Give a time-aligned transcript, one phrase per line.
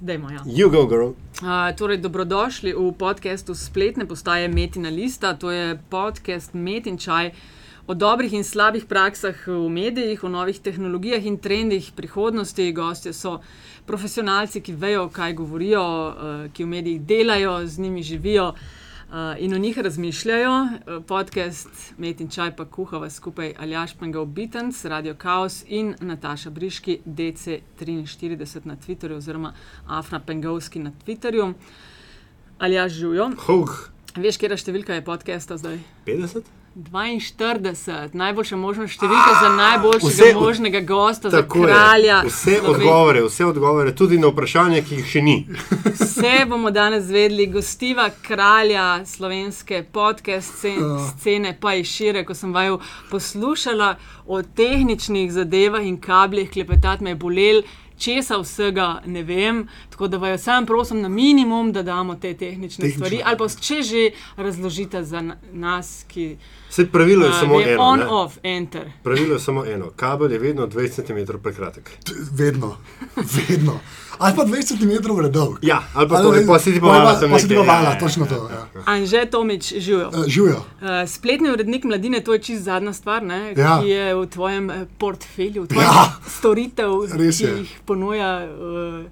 [0.00, 0.42] Dajmo, ja.
[0.46, 1.14] You go, girl.
[1.42, 5.34] Uh, torej, dobrodošli v podkastu spletne postaje Metina Lista.
[5.34, 7.30] To je podcast Metin Čaj
[7.86, 12.72] o dobrih in slabih praksah v medijih, o novih tehnologijah in trendih prihodnosti.
[12.72, 13.40] Gostje so
[13.86, 18.48] profesionalci, ki vejo, kaj govorijo, uh, ki v medijih delajo, z njimi živijo.
[18.48, 18.85] Uh,
[19.38, 20.62] in o njih razmišljajo.
[20.62, 26.50] Uh, podcast Met in Čaj pa kuhava skupaj Aljaš Pengov Bitens, Radio Chaos in Nataša
[26.50, 29.52] Briški, DC43 na Twitterju oziroma
[29.86, 31.52] Afna Pengovski na Twitterju.
[32.58, 33.30] Aljaš živijo.
[33.46, 33.90] Hug.
[34.16, 35.78] Veš, kje je številka je podcasta zdaj?
[36.06, 36.65] 50?
[36.76, 37.72] 42,
[38.12, 41.64] najboljša možna številka za najboljšega Vse možnega gosta, za Tako je.
[41.64, 42.18] kralja.
[42.22, 45.36] Vse Sloven- odgovore, vse odgovore, tudi na vprašanja, ki jih še ni.
[45.94, 52.52] Vse bomo danes zvedeli, gostiva kralja slovenske podcast scen- scene, pa in šire, ko sem
[52.52, 52.78] vaju
[53.10, 53.94] poslušala
[54.26, 57.62] o tehničnih zadevah in kabljih, klepetati me je bolel.
[57.98, 59.60] Česa vsega ne vem,
[59.90, 63.48] tako da vaju sam prosim na minimum, da damo te tehnične Tehnično, stvari, ali pa
[63.50, 64.02] če že
[64.36, 66.36] razložite za na- nas, ki
[66.68, 67.82] Vse pravilo je a, samo je eno.
[67.82, 68.06] on, ne.
[68.06, 68.90] off, enter.
[69.02, 69.90] Pravilo je samo eno.
[69.92, 71.90] Kabel je vedno 20 cm prekratek.
[72.00, 72.76] T- Vedno,
[73.16, 73.80] vedno.
[74.18, 75.58] Ali pa 20 cm predolg.
[75.62, 77.98] Ja, ali pa to, Ali- pa si ti pa- sem pa si ti ja, ja,
[77.98, 78.48] točno to.
[78.48, 78.66] ja.
[78.86, 80.08] Anže Tomič, živijo.
[80.10, 80.56] Uh, Živijo.
[80.76, 83.78] Uh, spletni urednik mladine, to je čist zadnja stvar, ne, Ja.
[83.78, 86.12] ki je v tvojem eh, portfelju, v tvojem Ja.
[86.30, 87.56] storitev, ki je.
[87.58, 88.46] jih ponuja.
[88.46, 89.04] Uh,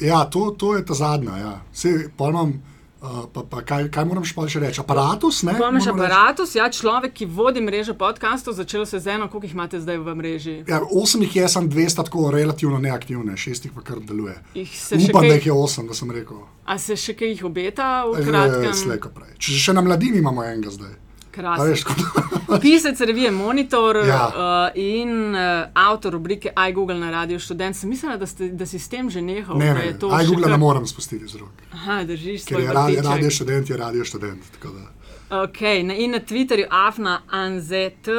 [0.00, 1.36] Ja, to, to je ta zadnja.
[1.36, 1.60] Ja.
[1.72, 2.52] Sej, pol imam,
[3.00, 4.80] uh, pa, pa kaj, kaj moram še pa še reči?
[4.80, 5.52] Aparatus, ne?
[5.52, 5.90] Imaš moram reči.
[5.90, 9.98] aparatus, ja, človek, ki vodi mrežo podkastov, začelo se z eno, koliko jih imate zdaj
[9.98, 10.56] v mreži.
[10.66, 14.36] Ja, osem jih je, sem dve sta tako relativno neaktivne, šest jih pa kar deluje.
[14.54, 16.40] Upam, kaj- da jih je osem, da sem rekel.
[16.64, 18.74] A se še kaj jih obeta v Eh, kratkem?
[18.74, 19.34] Slejko prej.
[19.38, 20.94] Če še na mladini imamo enega zdaj.
[21.30, 21.94] Krasno.
[22.62, 24.28] Pisec revije Monitor Ja.
[24.28, 24.32] uh,
[24.74, 25.40] in uh,
[25.74, 27.76] avtor rubrike iGoogle na Radio Študent.
[27.76, 29.58] Sem mislila, da, ste, da si s tem že nehal.
[29.58, 31.50] ne, ne, še Google kar- ne morem spustiti z rok.
[31.72, 33.04] Aha, držiš Ker svoj je radio, vrtiček.
[33.06, 34.42] radio študent, je radio študent.
[34.52, 34.84] tako da.
[35.30, 38.14] Okay, na, in na Twitterju, afna anzet, uh,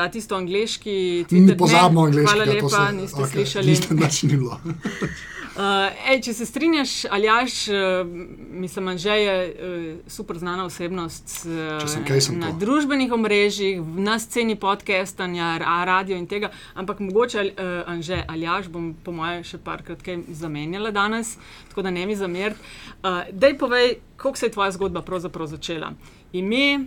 [0.00, 1.56] a tisto angliški Ni Twitter.
[1.56, 2.32] pozabno ne, angliško.
[2.32, 3.66] Hvala lepa, niste okay, slišali.
[3.66, 4.58] Niste nič ni bilo.
[5.52, 8.08] Uh, ej, če se strinjaš, Aljaš, uh,
[8.56, 12.56] mislim, Anže je uh, super znana osebnost uh, sem sem na to.
[12.62, 18.94] družbenih omrežjih, na sceni podcastanja, ra- radio in tega, ampak mogoče uh, Anže Aljaš bom
[19.04, 21.36] po mojem še parkrat kaj zamenjala danes,
[21.68, 22.60] tako da ne mi zameriti.
[23.04, 25.92] Uh, dej povej, kako se je tvoja zgodba pravzaprav začela.
[26.32, 26.86] Ime,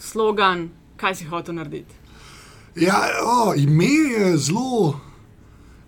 [0.00, 2.00] slogan, kaj si hotel narediti.
[2.80, 5.00] Ja, o, ime je zelo.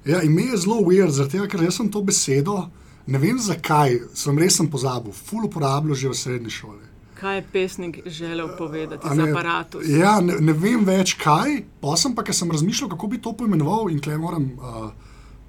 [0.07, 2.61] Ja, ime je zelo weird, tega, ker jaz sem to besedo,
[3.07, 6.85] ne vem zakaj, sem res sem pozabil, ful uporabljal že v srednji šoli.
[7.17, 9.89] Kaj je pesnik želel povedati ne- aparatus?
[9.89, 13.33] Ja, ne, ne vem več kaj, pa sem pa, ker sem razmišljal, kako bi to
[13.33, 14.91] poimenoval in klej moram uh,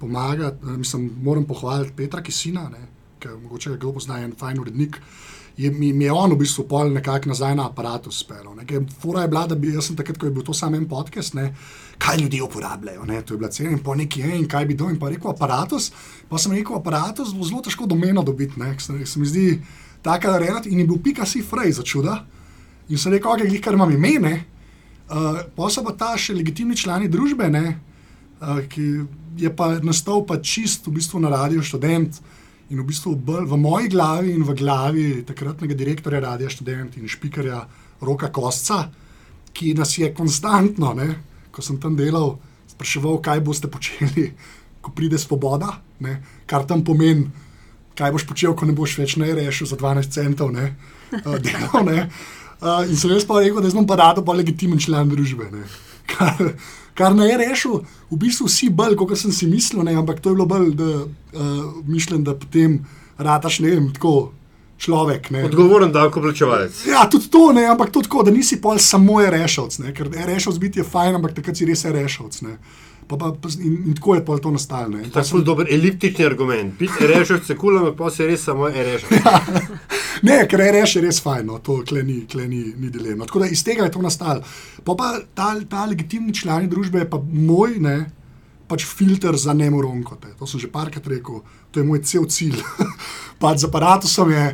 [0.00, 2.88] pomagati, mislim, moram pohvaliti Petra Kisina, ne,
[3.20, 4.98] ker mogoče ga kdo pozna, je en fajn urednik.
[5.58, 8.54] Je, mi, mi je on v bistvu pol nekako nazaj na aparatus spelo.
[9.02, 11.50] Fora je bila, da bi jaz takrat, ko je bil to samo en podcast, ne,
[11.98, 13.04] kaj ljudje uporabljajo.
[13.04, 14.92] Ne, to je bila cena in po neki je in kaj bi dal.
[14.94, 15.90] In pa rekel aparatus,
[16.28, 18.60] pa sem rekel aparatus, bo zelo težko domeno dobiti.
[18.60, 19.60] ne, Se, se mi zdi
[20.02, 22.24] taka relativna in je bil pika si frej za čuda.
[22.88, 24.44] In sem rekel, okay, glih, kar imam ime, ne.
[25.10, 27.80] Uh, pa so pa ta še legitimni člani družbe, ne,
[28.40, 28.86] uh, ki
[29.40, 32.20] je pa nastal pa čist v bistvu na radio študent
[32.68, 37.08] in v bistvu bolj v moji glavi in v glavi takratnega direktorja radio študent in
[37.08, 37.62] špikarja
[38.04, 38.88] Roka Kostca,
[39.52, 41.08] ki nas je konstantno, ne,
[41.50, 42.36] ko sem tam delal,
[42.70, 44.28] spraševal, kaj boste počeli,
[44.84, 47.26] ko pride svoboda, ne, kar tam pomeni,
[47.98, 50.74] kaj boš počel, ko ne boš več ne rešil za 12 centov, ne,
[51.24, 52.06] uh, delal, ne.
[52.58, 55.48] Uh, in sem jaz pa rekel, da sem pa rado pa legitimen član družbe.
[55.54, 55.64] Ne.
[56.10, 56.54] Kar,
[56.98, 57.76] kar ne je rešil,
[58.10, 60.88] v bistvu vsi bolj, kot sem si mislil, ne, ampak to je bilo bolj, da
[61.04, 62.80] uh, mišljen, da potem
[63.18, 64.32] rataš, ne vem, tako
[64.78, 65.30] človek.
[65.34, 65.44] Ne.
[65.44, 66.82] Odgovoren davkoplačevalec.
[66.90, 70.82] Ja, tudi to, ne, ampak tudi tako, da nisi pol samo rešilc, ker rešilc biti
[70.82, 72.42] je fajn, ampak takrat si res rešilc.
[73.08, 74.88] Pa, pa, pa, in, in tako je to nastalo.
[74.88, 75.10] ne.
[75.10, 76.74] Tako je dober eliptični argument.
[76.78, 79.08] Biti rešil se kul, ampak pa se res samo rešil.
[80.22, 83.26] Ne, ker je reš je res fajn, no, to kle ni, kle ni, dilema.
[83.26, 84.42] Tako da iz tega je to nastalo.
[84.84, 87.98] Pa, pa ta, ta legitimni člani družbe je pa moj, ne,
[88.68, 90.34] pač filter za nemoronkote.
[90.40, 92.58] To sem že parkrat rekel, to je moj cel cilj.
[93.42, 94.44] pač z aparatusom je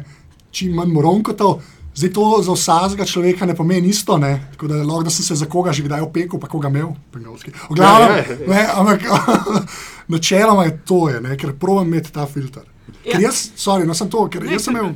[0.54, 1.62] čim manj moronkotov.
[1.94, 4.48] Zdaj to za vsakega človeka ne pomeni isto, ne?
[4.50, 6.88] tako da lahko da sem se za koga že kdaj opekel, pa koga imel.
[7.12, 7.22] V
[7.70, 8.48] glavnem, Ja, ja, ja.
[8.48, 9.00] ne, ampak
[10.08, 12.62] načeloma je to, je, ne, ker provam imeti ta filter.
[13.02, 13.28] Ker Ja.
[13.28, 14.94] jaz, sorry, no sem to, ker jaz sem kar- imel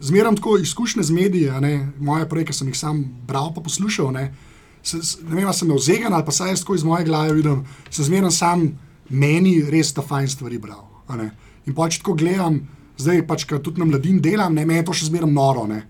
[0.00, 4.12] zmeraj tako izkušnje z mediji, a ne, moje projekte sem jih sam bral pa poslušal.
[4.12, 4.34] Ne,
[4.82, 7.32] se, ne vem, ali sem imel zegan ali pa saj jaz tako iz moje glave
[7.32, 8.68] vidim, se zmeraj sam
[9.08, 10.84] meni res ta fajn stvari bral.
[11.08, 11.30] a ne.
[11.66, 12.60] In pač tako gledam,
[12.96, 15.66] zdaj pač, ker tudi na mladin delam, ne, me je to še zmeraj noro.
[15.66, 15.82] Ne.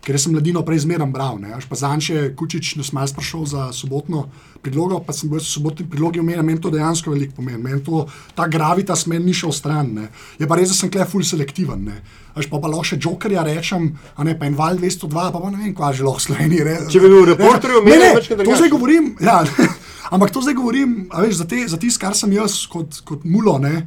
[0.00, 1.36] Ker sem mladino prej zmeraj bral.
[1.36, 1.52] Ne.
[1.68, 4.22] Pa Zanče Kučič nas malo sprašal za sobotno
[4.64, 7.60] predlogo, pa sem bil v sobotni predlogi omenjen, meni to dejansko veliko pomeni.
[7.60, 9.92] Meni to, ta gravitas meni ni šel stran.
[9.94, 10.06] Ne.
[10.40, 11.84] Je pa res, da sem klej full selektiven.
[11.84, 11.98] Ne.
[12.32, 15.50] Až pa, pa lahko še jokerja rečem, a ne pa en val 202, pa, pa
[15.50, 16.64] ne vem, kva že lahko Sloveniji.
[16.64, 19.12] re- Če bi bil reporter, Ne, ne, večkrat to zdaj govorim.
[19.20, 19.44] Ja,
[20.14, 23.58] ampak to zdaj govorim veš, za, te, za tisto, kar sem jaz kot, kot mulo
[23.60, 23.84] ne,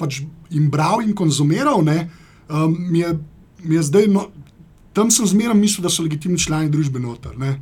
[0.00, 1.84] pač in bral in konzumiral.
[1.86, 2.08] Ne,
[2.50, 3.14] um, mi, je,
[3.62, 4.26] mi je zdaj, no,
[4.92, 7.38] tam sem zmeraj mislil, da so legitimni člani družbe noter.
[7.38, 7.60] Ne.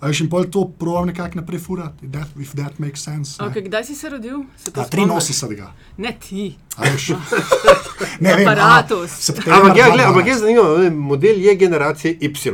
[0.00, 3.38] A veš, in pol to provam nekako naprej furati, that, if that makes sense.
[3.38, 3.48] ne.
[3.48, 4.42] Okay, kdaj si se rodil?
[4.56, 5.40] Se to A, spomniš?
[5.40, 5.64] 83.
[5.96, 6.56] Ne ti.
[6.76, 6.82] A.
[8.20, 9.30] Ne vem, a, Aparatus.
[9.30, 10.04] Ampak, ja, 2012.
[10.04, 12.52] ampak je zanimivo, model je generacije Y.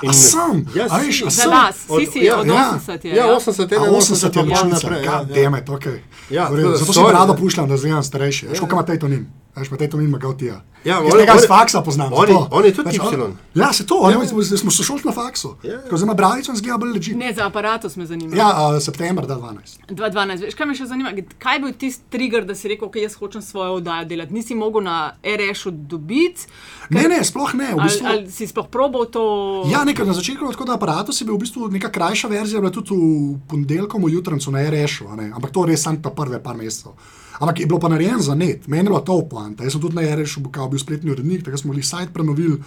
[0.00, 1.50] A sem, Ja, a veš, a Za sem.
[1.50, 2.78] nas, Od- si si ja, od ja.
[2.78, 3.14] 80 je.
[3.14, 5.04] Ja, 80, A 81, 80 je ločnica, naprej.
[5.04, 5.42] ja, god ja.
[5.42, 5.98] damn it, okay.
[6.30, 7.38] Ja, V redu, to- Zato sem rado ne.
[7.38, 8.46] pušljam, da zdaj starejši.
[8.46, 9.26] Veš, koliko ima Tejtonin?
[9.58, 10.54] Veš, pa Tejtonin ima Gautija.
[10.84, 12.12] Ja, Jaz oni- tega iz faksa poznam.
[12.12, 12.48] oni- zato.
[12.52, 13.20] oni tudi Veš, Y.
[13.20, 15.54] on- Ja, se to, oni smo, smo sošolci na faksu.
[15.62, 15.78] Ja.
[15.88, 17.14] Zdaj ima bravico in zgleda bolj leži.
[17.14, 18.36] Ne, za aparatus me zanima.
[18.36, 19.78] Ja, uh, september 2012.
[19.88, 20.40] 2012.
[20.40, 21.10] Veš, kaj me še zanima?
[21.38, 24.32] Kaj je bil tisti trigger, da si rekel, da jaz hočem svojo oddajo delati?
[24.32, 26.46] Nisi mogel na RS-u dobiti?
[26.90, 27.66] Ne, ne, sploh ne.
[27.66, 29.22] V Ali, bistvu, ali si sploh probal to?
[29.68, 32.70] Ja, nekaj na začetku, tako da aparatus je bil v bistvu neka krajša verzija, bila
[32.72, 33.00] tudi v
[33.48, 36.92] ponedeljkom v jutranju na RS-u, a ne, ampak to res samo ta prve par mesecev.
[37.38, 39.64] Ampak je bilo pa narejeno za net, meni je bilo to poanta.
[39.64, 42.58] Jaz sem tudi na RS-u bil, bil spletni urednik, tako smo jih sajt prenovili.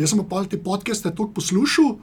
[0.00, 1.96] Jaz sem pa te podcaste toliko poslušal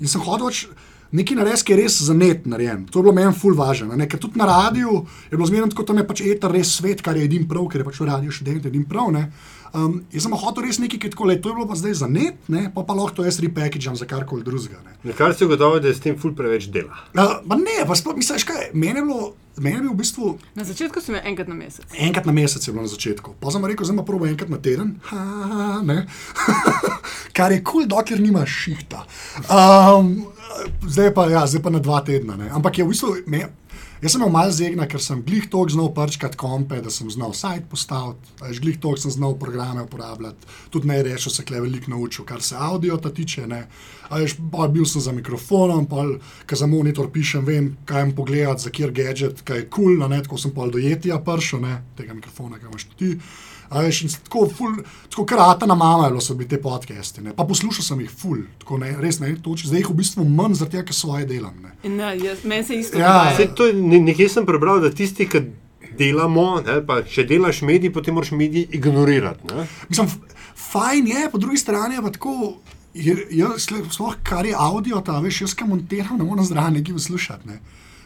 [0.00, 0.48] in sem hodil.
[0.48, 0.66] pač
[1.14, 2.88] Neki nares, ki je res za net narejen.
[2.90, 3.94] To je bilo meni ful važno.
[4.10, 7.14] Ker tudi na radiju je bilo zmerno tako, tam je pač eter res svet, kar
[7.16, 9.12] je edin prav, ker je pač v radiju še delno edin prav.
[9.14, 9.28] Ne.
[9.74, 12.06] Um, jaz sem hotel res nekaj, ki tako le, to je bilo pa zdaj za
[12.06, 14.78] net, ne, pa pa lahko to jaz repackagam za karkoli drugega.
[14.86, 14.94] ne.
[15.02, 16.94] Na kar si ugotovil, da je s tem ful preveč dela.
[17.10, 20.38] Uh, pa ne, pa sploh, misliš, kaj, meni je bilo, meni je bil v bistvu
[20.54, 21.90] Na začetku si imel enkrat na mesec.
[21.90, 23.34] enkrat na mesec je bilo na začetku.
[23.42, 24.94] Pa sem rekel, zdaj pa probo enkrat na teden.
[25.10, 26.06] Ha, ne.
[27.36, 29.02] Kar je kul, cool, dokler nimaš šihta.
[29.50, 30.30] Um,
[30.86, 32.38] zdaj, pa, ja, zdaj pa na dva tedna.
[32.38, 32.46] Ne.
[32.54, 33.26] Ampak je v bistvu.
[33.26, 33.50] Me,
[34.04, 37.32] Jaz sem imel malo zegna, ker sem glih tok znal prčkati kompe, da sem znal
[37.32, 42.26] sajt postaviti, glih tok sem znal programe uporabljati, tudi ne rešil se kle veliko naučil,
[42.28, 43.46] kar se audio ta tiče.
[43.48, 43.62] Ne.
[44.52, 46.04] Pa bil sem za mikrofonom, pa
[46.44, 50.20] ko za monitor pišem, vem, kaj jim pogledati, za kjer gadget, kaj je kul, cool,
[50.28, 53.14] tako sem pa do jetija pršel, ne, tega mikrofona, ki imaš ti.
[53.68, 54.76] A Veš, in tako, ful,
[55.10, 57.20] tako krata na mama bilo, so bili te podcasti.
[57.20, 57.32] Ne.
[57.36, 59.66] Pa poslušal sem jih ful, tako ne, res ne, toči.
[59.66, 61.54] zdaj jih v bistvu manj, zaradi tega, ker svoje delam.
[61.84, 63.32] Ne, jaz, meni se isto Ja.
[63.36, 65.42] Saj to ne- nekje sem prebral, da tisti, ki
[65.98, 69.54] delamo, ne, pa če delaš medij, potem moraš medij ignorirati.
[69.54, 69.66] Ne?
[69.88, 70.08] Mislim,
[70.56, 72.56] fajn je, po drugi strani je pa tako.
[72.94, 77.48] Jaz, sploh kar je audio, ta veš, jaz kam montiram, ne morem zraven nekaj poslušati.
[77.48, 77.58] Ne.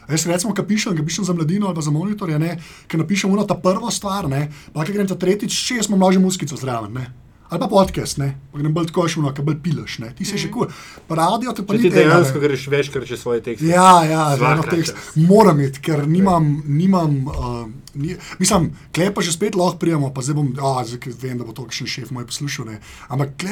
[0.09, 2.57] Jaz recimo, ki pišem, ki pišem za mladino ali za monitorje, ne,
[2.87, 6.25] ki napišem eno ta prvo stvar, ne, pa ki grem ta tretjič, jaz imam množico
[6.25, 6.93] muskico zraven.
[6.97, 7.09] Ne.
[7.49, 10.11] Ali pa podcast, ne, pa grem bolj tako šuno, ki bolj pilaš, ne.
[10.17, 10.67] ti si še kul.
[10.69, 11.05] Cool.
[11.09, 13.65] Pa audio te pa Če ni ti dejansko greš večkrat čez svoje tekste.
[13.65, 14.97] Ja, ja, eno tekst.
[15.17, 17.63] Moram iti, ker nimam, nimam uh,
[17.97, 21.41] ni, mislim, klej pa že spet lahko prijemo, pa zdaj bom, a, zdaj ke vem,
[21.41, 22.69] da bo to še šef moj poslušal.
[22.69, 22.77] Ne.
[23.09, 23.45] Ampak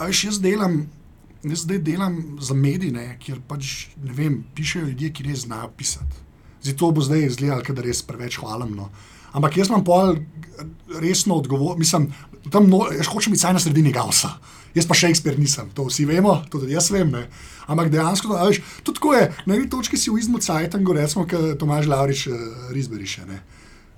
[0.00, 0.84] a veš, jaz delam.
[1.42, 6.26] Jaz zdaj delam za medije, kjer pač ne vem, pišejo ljudje, ki res znajo pisati.
[6.62, 8.90] Zdaj to bo zdaj izgledalo, da res preveč hvalemno.
[9.32, 10.18] Ampak jaz imam pol
[11.00, 12.10] resno odgovor, mislim,
[12.50, 14.34] tam no, jaz hočem biti vsaj na sredini gausa.
[14.74, 17.10] Jaz pa Shakespeare nisem, to vsi vemo, to tudi jaz vem.
[17.10, 17.24] Ne.
[17.70, 21.24] Ampak dejansko, a veš, tudi tako je, na eni točki si v izmu Cajtangu, recimo,
[21.30, 22.36] kot Tomaž Laurič uh,
[22.74, 23.24] Rizberiše.
[23.26, 23.40] Ne.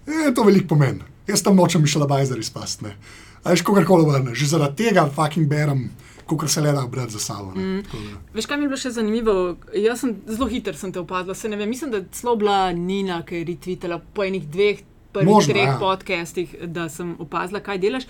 [0.06, 1.04] E, to veliko pomeni.
[1.28, 2.86] Jaz tam nočem Mišela Bajzer izpasti.
[2.86, 2.96] ne.
[3.42, 5.90] A veš, kogarkoli vrne, že zaradi tega fucking berem,
[6.36, 7.52] kot se le da brati za sabo.
[7.54, 7.82] ne.
[7.82, 8.20] Tako da.
[8.34, 9.56] Veš, kaj mi je bilo še zanimivo?
[9.74, 11.34] Jaz sem zelo hiter sem te opazila.
[11.34, 14.84] Se ne vem, mislim, da je celo bila Nina, ki je retvitala po enih dveh,
[15.12, 15.78] prvih Možno, treh ja.
[15.80, 18.08] podcastih, da sem opazila, kaj delaš.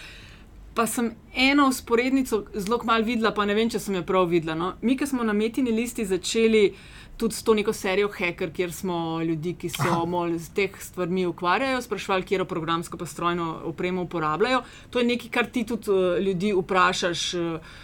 [0.75, 4.57] Pa sem eno usporednico zelo malo videla, pa ne vem, če sem jo prav videla.
[4.57, 4.73] No.
[4.81, 6.71] Mi, ki smo na metini listi začeli
[7.17, 11.27] tudi s to neko serijo Hacker, kjer smo ljudi, ki so mol z teh stvarmi
[11.27, 14.63] ukvarjajo, sprašvali, kje programsko pa strojno opremo uporabljajo.
[14.91, 17.35] To je nekaj, kar ti tudi uh, ljudi vprašaš.
[17.35, 17.81] Uh,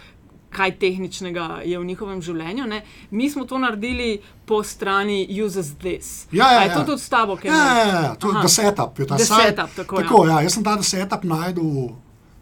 [0.49, 2.65] kaj tehničnega je v njihovem življenju.
[2.67, 2.81] Ne?
[3.11, 6.27] Mi smo to naredili po strani uses this.
[6.31, 6.75] Ja, ja, je ja.
[6.75, 8.99] to tudi s tabo, kaj Ja, ja, ja, to je setup.
[8.99, 10.01] Je ta site- setup, tako, ja.
[10.03, 10.41] tako ja.
[10.41, 11.89] Jaz sem ta setup najdel,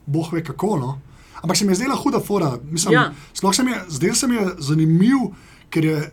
[0.05, 0.77] boh ve kako.
[0.77, 0.99] No.
[1.43, 2.57] Ampak se mi je zdela huda fora.
[2.63, 3.11] Mislim, Ja.
[3.33, 5.17] Sploh se mi je, zdel se mi je zanimiv,
[5.69, 6.11] ker je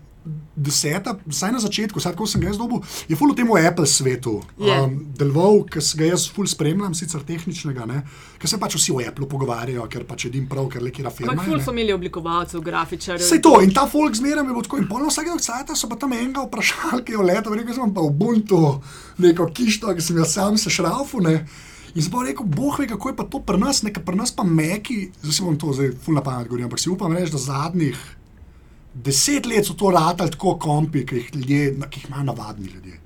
[0.56, 3.86] deseta, vsaj na začetku, vsaj ko sem ga jaz dobil, je full v tem Apple
[3.86, 4.72] svetu Je.
[4.72, 8.00] um, deloval, ki se ga jaz full spremljam, sicer tehničnega, ne,
[8.40, 11.34] ker se pač vsi o Apple pogovarjajo, ker pač edim prav, ker le kira firma.
[11.34, 13.26] Ampak ful so imeli oblikovalcev, grafičarjev.
[13.26, 14.80] Vse to in ta folk zmeraj je bil tako.
[14.80, 17.94] In polno vsakega cajta so pa tam enega vprašali, ki je v letu, rekel sem
[17.94, 18.62] pa Ubuntu,
[19.20, 21.20] neko kišto, ki sem jo sam sešrafu.
[21.24, 21.36] Ne.
[21.94, 24.32] In sem pa rekel, boh ve, kako je pa to pri nas, nekaj pri nas
[24.34, 27.38] pa meki, zdaj si bom to zdaj fulna pamet govoril, ampak si upam reči, da
[27.38, 27.98] zadnjih
[28.94, 33.00] deset let so to ratali tako kompi, ki jih, ljudje, ki jih imajo navadni ljudje.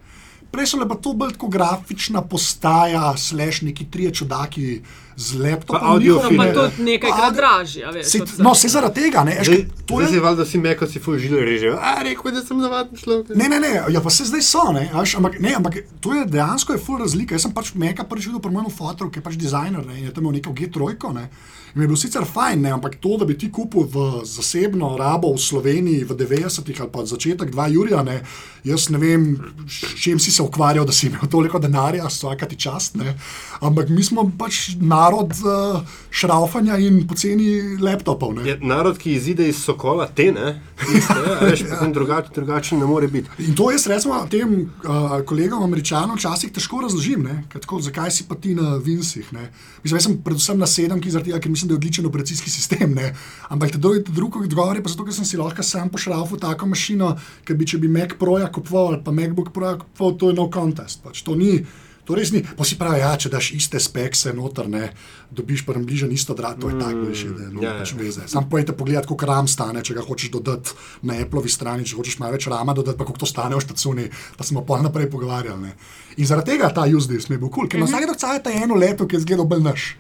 [0.51, 4.81] Prej so le pa to bolj grafična postaja, slash neki trije čudaki
[5.19, 5.83] z laptopom.
[5.83, 6.53] Audio Pa film, ne.
[6.55, 8.07] tudi nekajkrat dražje, a veš.
[8.07, 10.47] Sej, kot se- no, se zaradi tega, ne, eš, Zdaj, to zdaj je si valjda
[10.47, 11.75] vsi meko si fuj žile režejo.
[11.75, 13.35] A, rekel, da sem navaden človek.
[13.35, 16.15] Ne, ne, ne, ja, pa se zdaj so, ne, a veš, ampak, ne, ampak to
[16.15, 17.35] je dejansko je full razlika.
[17.35, 20.05] Jaz sem pač meka prvič videl pri mojem fotoru, ki je pač dizajner ne, in
[20.07, 21.27] je tam imel neko G3, ne.
[21.69, 24.95] In mi je bil sicer fajn, ne, ampak to, da bi ti kupil v zasebno
[24.97, 28.23] rabo v Sloveniji v 90-ih ali pa začetek 2 Jurija, ne,
[28.65, 29.37] jaz ne vem,
[29.69, 33.13] s čim si se ukvarjal, da si imel toliko denarja, vsaka ti čast, ne.
[33.61, 38.45] Ampak mi smo pač narod uh, šraufanja in poceni laptopov, ne.
[38.49, 42.87] Je narod, ki izide iz sokola, te ne, tiste, a veš, potem drugače, drugače ne
[42.87, 43.31] more biti.
[43.47, 44.53] In to jaz recimo tem
[44.85, 49.33] uh, kolegom američanom včasih težko razložim, ne, tako, zakaj si pa ti na Vinsih.
[49.33, 49.49] Ne.
[49.83, 52.95] Mislim, jaz sem predvsem na sedemki, zaradi tega, ker mislim, da je odličen operacijski sistem.
[52.99, 53.15] Ne.
[53.49, 56.73] Ampak te drugi drug odgovor je pa zato, ker sem si lahko sam pošrafal tako
[56.73, 57.15] mašino,
[57.49, 60.51] ker bi če bi Mac Proja kupoval ali pa MacBook Proja kupoval, to je no
[60.53, 61.05] contest.
[61.05, 61.61] Pač, to ni.
[62.09, 62.41] To res ni.
[62.41, 64.87] Pa si pravi, ja, če daš iste spekse noter, ne,
[65.29, 67.99] dobiš pa bližje isto drago, to je tako, veš, da ne ja, pač ja.
[68.01, 68.29] veze.
[68.33, 70.73] Sam pojete pogled, koliko ram stane, če ga hočeš dodati
[71.05, 74.07] na Appleovi strani, če hočeš malo več rama dodati, pa koliko to stane v štacuni,
[74.41, 75.61] pa smo pa naprej pogovarjali.
[75.69, 75.75] Ne.
[76.17, 78.57] In zaradi tega ta USDS mi je bil kul, cool, ker na vsake dokcaje ta
[78.57, 79.91] eno leto, ki je zgledal bolj naš.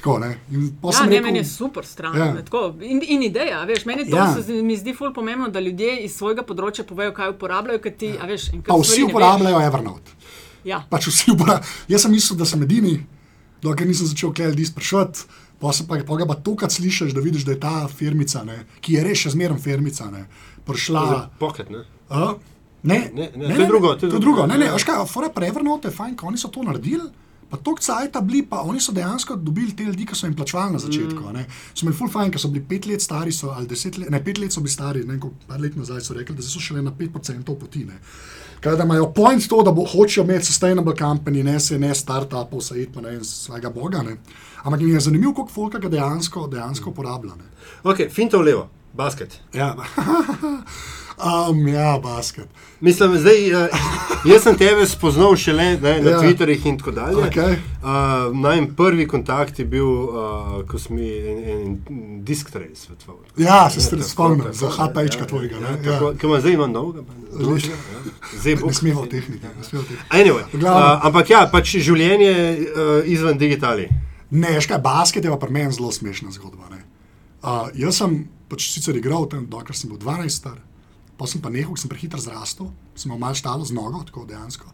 [0.00, 0.30] Tako, ne.
[0.48, 0.58] Ja,
[1.04, 2.16] ne, rekel, meni je super stran.
[2.16, 2.30] Ja.
[2.32, 2.62] Ja.
[2.88, 4.32] In, in ideja, veš, meni to Ja.
[4.32, 8.24] se mi zdi ful pomembno, da ljudje iz svojega področja povejo, kaj uporabljajo, ti, ja.
[8.24, 10.16] a veš, pa vsi uporabljajo Evernote.
[10.64, 10.82] Ja.
[10.90, 11.66] Pač vsi uporabljajo.
[11.88, 12.98] Jaz sem mislil, da sem edini,
[13.62, 15.26] dokler nisem začel kaj ljudi sprašovati.
[15.60, 18.62] Pa se pa, pa ga pa tokrat slišiš, da vidiš, da je ta firmica, ne,
[18.80, 20.22] ki je res še zmeraj firmica, ne,
[20.64, 21.02] prišla.
[21.40, 21.84] Pocket, ne.
[22.08, 22.30] A?
[22.82, 24.46] Ne, Ne, ne, to je drugo, To je drugo.
[24.46, 27.10] Ne, ne, veš kaj, fora Prevernote je fajn, ko oni so to naredili.
[27.50, 30.72] Pa to cajta bili, pa oni so dejansko dobili te ljudi, ki so jim plačevali
[30.72, 31.22] na začetku.
[31.34, 31.46] Mm.
[31.74, 34.20] So imeli full fajn, ker so bili pet let stari, so, ali deset let, ne,
[34.24, 36.92] pet let so bili stari, ne, par let nazaj so rekli, da so šele na
[36.94, 37.84] 5% poti.
[37.88, 37.98] Ne.
[38.60, 42.60] Kaj, da imajo point to, da bo, hočejo imeti sustainable company, ne se ne startupov,
[42.60, 44.02] se id pa ne vem, svojega boga.
[44.02, 44.16] Ne.
[44.62, 47.34] Ampak mi je zanimivo, koliko folka ga dejansko, dejansko uporablja.
[47.36, 47.48] Ne.
[47.82, 49.40] Ok, finta v levo, basket.
[49.54, 49.74] Ja,
[51.50, 52.48] um, ja, basket.
[52.80, 53.68] Mislim, zdaj, uh,
[54.24, 56.10] jaz sem tebe spoznal šele ne, na Ja.
[56.10, 56.20] ja.
[56.20, 57.26] Twitterjih in tako dalje.
[57.26, 57.52] Okej.
[57.52, 61.78] Uh, Najmen prvi kontakt je bil, uh, ko smo mi en, en
[62.24, 63.18] disk trej svetoval.
[63.36, 65.56] Ja, se ste tako, spomnim, tako, za ja, HP-čka ja, tvojega.
[65.56, 65.92] Ja, ne, ja.
[65.92, 67.02] tako, ki ima zdaj ima dolga.
[67.40, 67.58] Ja.
[68.40, 68.66] Zdaj bo.
[68.66, 69.46] Ne smemo tehniki.
[70.10, 73.88] Anyway, uh, ampak ja, pač življenje uh, izven digitali.
[74.30, 76.68] ne, veš kaj, basket je pa pri meni zelo smešna zgodba.
[76.70, 76.84] ne.
[77.42, 80.58] Uh, jaz sem pač sicer igral tam, dokler sem bil 12 star,
[81.20, 84.64] pa sem pa nehal, sem prehitro zrastel, sem imel malo štalo z nogo, tako dejansko.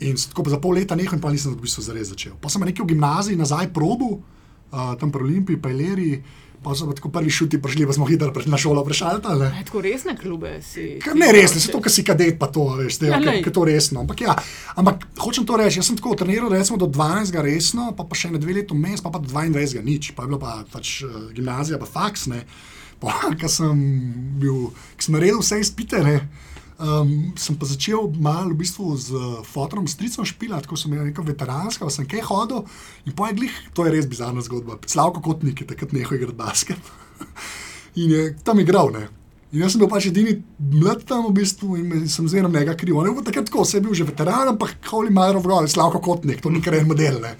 [0.00, 2.32] In tako za pol leta nehal, pa nisem v bistvu zares začel.
[2.34, 6.16] Pa sem nekaj v gimnaziji nazaj probu, uh, tam pri Olimpiji, pa Ileri,
[6.58, 9.50] pa so pa tako prvi šuti prišli, pa smo hitro prišli na šolo prešaltali.
[9.52, 10.96] E, Tako resne klube si.
[10.96, 11.66] Ka- si Ne, res, ne, hočeš.
[11.66, 13.42] zato, ker si kadet, pa to, veš, te, Ja, ja, glej.
[13.42, 14.00] je to resno.
[14.00, 14.34] Ampak, ja,
[14.72, 17.34] ampak hočem to reči, jaz sem tako treniral recimo, do 12.
[17.36, 19.82] resno, pa, pa še ne dve leti vmes, pa, pa do 22.
[19.82, 22.42] nič, pa je bilo pa pač uh, gimnazija, pa faks, ne.
[22.42, 22.81] Pa,
[23.40, 23.82] ker sem
[24.40, 26.20] bil, ker sem naredil vse izpite, ne.
[26.82, 31.22] Um, sem pa začel malo v bistvu z fotom, stricom špilati, ko sem imel neko
[31.22, 32.64] veteransko, sem kaj hodil
[33.06, 34.80] in pa je glih, to je res bizarna zgodba.
[34.90, 36.82] Slavko Kotnik je takrat nehal igrati basket.
[38.02, 38.90] in je tam igral.
[38.90, 39.08] Ne.
[39.52, 42.96] In jaz sem bil pač edini mlad tam v bistvu in sem zmerno njega kriv.
[43.04, 46.00] Je bil takrat tako, vse je bil že veteran, ampak holi malo v glavi, slavko
[46.00, 47.20] Kotnik, to ni kar en model.
[47.20, 47.36] Ne.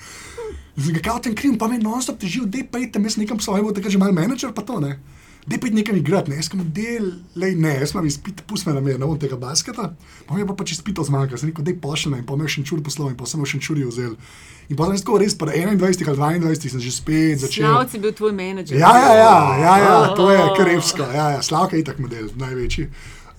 [0.77, 3.73] In sem ga kao tem kriv, pa me non-stop težil, da pejte, jaz nekam svojim,
[3.73, 4.99] takrat že mal menedžer, pa to ne.
[5.47, 8.77] Da pejte nekam igrati, ne, jaz kam del, lej ne, jaz imam izpit, pusti me
[8.77, 9.89] na mir, ne bom tega basketa.
[10.29, 12.47] Pa mi je pa pač izpital zmaga, sem rekel, da je pošljena in pa me
[12.47, 14.15] je še čur poslov in pa sem še čuri vzel.
[14.71, 17.67] In pa sem res, pa 21 ali 22 sem že spet začel.
[17.67, 18.79] Slavci bil tvoj menedžer.
[18.79, 19.35] Ja, ja, ja,
[19.65, 22.87] ja, ja to je karibsko, ja, ja, Slavka je itak model, največji.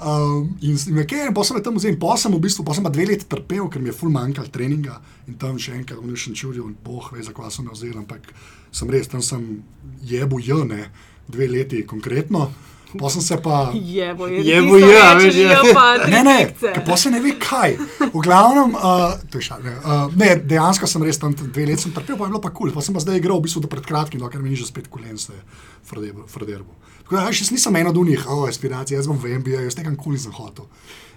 [0.04, 2.82] Um, in in nekaj, in potem sem tam vzel, in potem sem v bistvu, potem
[2.82, 5.00] sem pa dve leti trpel, ker mi je full manjkal treninga
[5.32, 7.96] in tam še enkrat v Newšen čuril in boh ve, za kva sem ga vzel,
[8.02, 8.28] ampak
[8.76, 9.64] sem res, tam sem
[10.04, 10.90] jebu jone,
[11.28, 12.52] dve leti konkretno.
[13.00, 13.72] Pa sem se pa.
[13.74, 15.32] Jevo, je, ja, reče, veš, ja.
[15.32, 16.54] živijo pa tri Ne, ne,
[16.86, 17.78] pa se ne ve kaj.
[18.14, 21.88] V glavnem, uh, to je šal, ne, uh, ne, dejansko sem res tam dve leti
[21.88, 22.70] sem trpel, pa je bilo pa kul.
[22.70, 22.76] Cool.
[22.76, 24.88] Pa sem pa zdaj igral v bistvu do pred kratkim, dokler mi ni že spet
[24.94, 25.34] kulen se
[25.90, 26.78] Frederbo.
[27.04, 29.92] Tako da, jaz nisem en od unih, o, aspiracije, jaz bom v NBA, jaz tega
[29.98, 30.70] kul nisem hotel.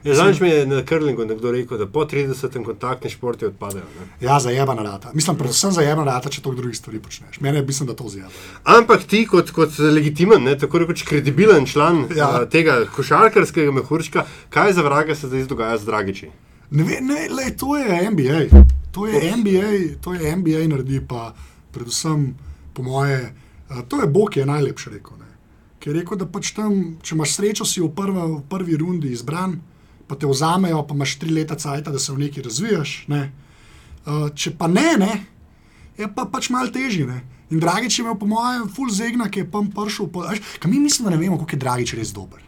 [0.05, 2.65] Ja, Zadnjič mi je na Krlingu nekdo rekel, da po 30.
[2.65, 3.85] kontaktni športi odpadajo.
[4.01, 4.07] Ne?
[4.21, 5.11] Ja, zajebana rata.
[5.15, 7.41] Mislim, predvsem zajebana rata, če toliko drugih stvari počneš.
[7.41, 8.31] Mene mislim, da to zjeba.
[8.65, 12.31] Ampak ti, kot, kot legitimen, ne, tako rekoč kredibilen član Ja.
[12.31, 12.45] ja.
[12.47, 16.31] tega košarkarskega mehurčka, kaj za vraga se zdaj dogaja z Dragiči?
[16.71, 18.41] Ne, ve, ne lej, to je NBA.
[18.93, 21.35] To je NBA, to je NBA naredi, pa
[21.73, 22.35] predvsem,
[22.75, 23.35] po moje,
[23.71, 25.19] uh, to je Bog, ki je najlepše rekel.
[25.21, 25.29] Ne.
[25.79, 29.13] Ki je rekel, da pač tam, če imaš srečo, si v, prva, v prvi rundi
[29.13, 29.59] izbran,
[30.07, 32.97] pa te vzamejo, pa imaš tri leta cajt, da se v neki razvijaš.
[33.13, 33.23] Ne.
[34.07, 35.13] Uh, če pa ne, ne,
[35.99, 37.07] je pa pač malo težje.
[37.51, 40.11] In Dragič je imel, po mojem, full zegna, ki je pa prišel.
[40.15, 42.46] Pa, kaj mi mislimo, da ne vemo, koliko je Dragič res dober.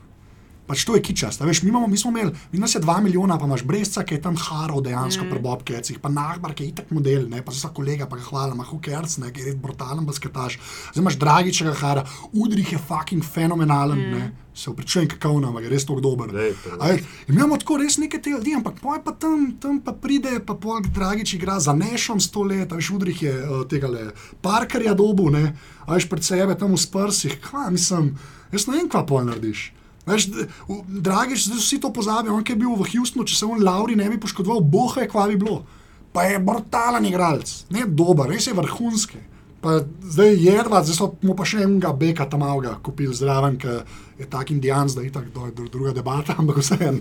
[0.69, 1.41] Pač to je kičast.
[1.41, 4.05] a Veš, mi, imamo, mi smo imeli, mi nas je 2 milijona, pa imaš brezca,
[4.05, 5.31] ki je tam haro dejansko mm.
[5.31, 8.53] pri Bobkecih, pa Nahbar, ki je itak model, ne, pa za kolega, pa ga hvala,
[8.53, 10.59] ima Hukerc, ne, ki je res brutalen basketaš.
[10.93, 14.19] Zdaj imaš Dragičega hara, Udrih je fucking fenomenalen, mm.
[14.19, 14.29] ne.
[14.59, 16.33] Se upravičujem, kako nam je res tako dober.
[16.35, 16.77] Lej, to je.
[16.81, 19.95] A veš, in Imamo tako res neke te ljudi, ampak poj pa tam, tam pa
[19.95, 23.89] pride, pa pol Dragič igra za nešom sto let, a veš, Udrih je uh, tega
[23.89, 24.11] le
[24.43, 25.55] Parkerja dobu, ne,
[25.87, 28.17] a veš pred sebe tam v sprsih, kva, mislim,
[28.53, 29.77] jaz ne vem, kva pol narediš.
[30.09, 30.29] Veš,
[30.67, 33.97] v- Dragič, zdaj vsi to pozabijo, on je bil v Houstonu, če se on Lauri
[33.97, 35.62] ne bi poškodoval, bohe, kva bi bilo.
[36.11, 39.21] Pa je brutalen igralec, ne dober, res je vrhunski.
[39.61, 43.57] Pa zdaj je jedva, zdaj so mu pa še enega beka tam avga kupili zraven,
[43.59, 43.73] ki
[44.19, 47.00] je tak indijan, zdaj je tako druga debata, ampak vse en.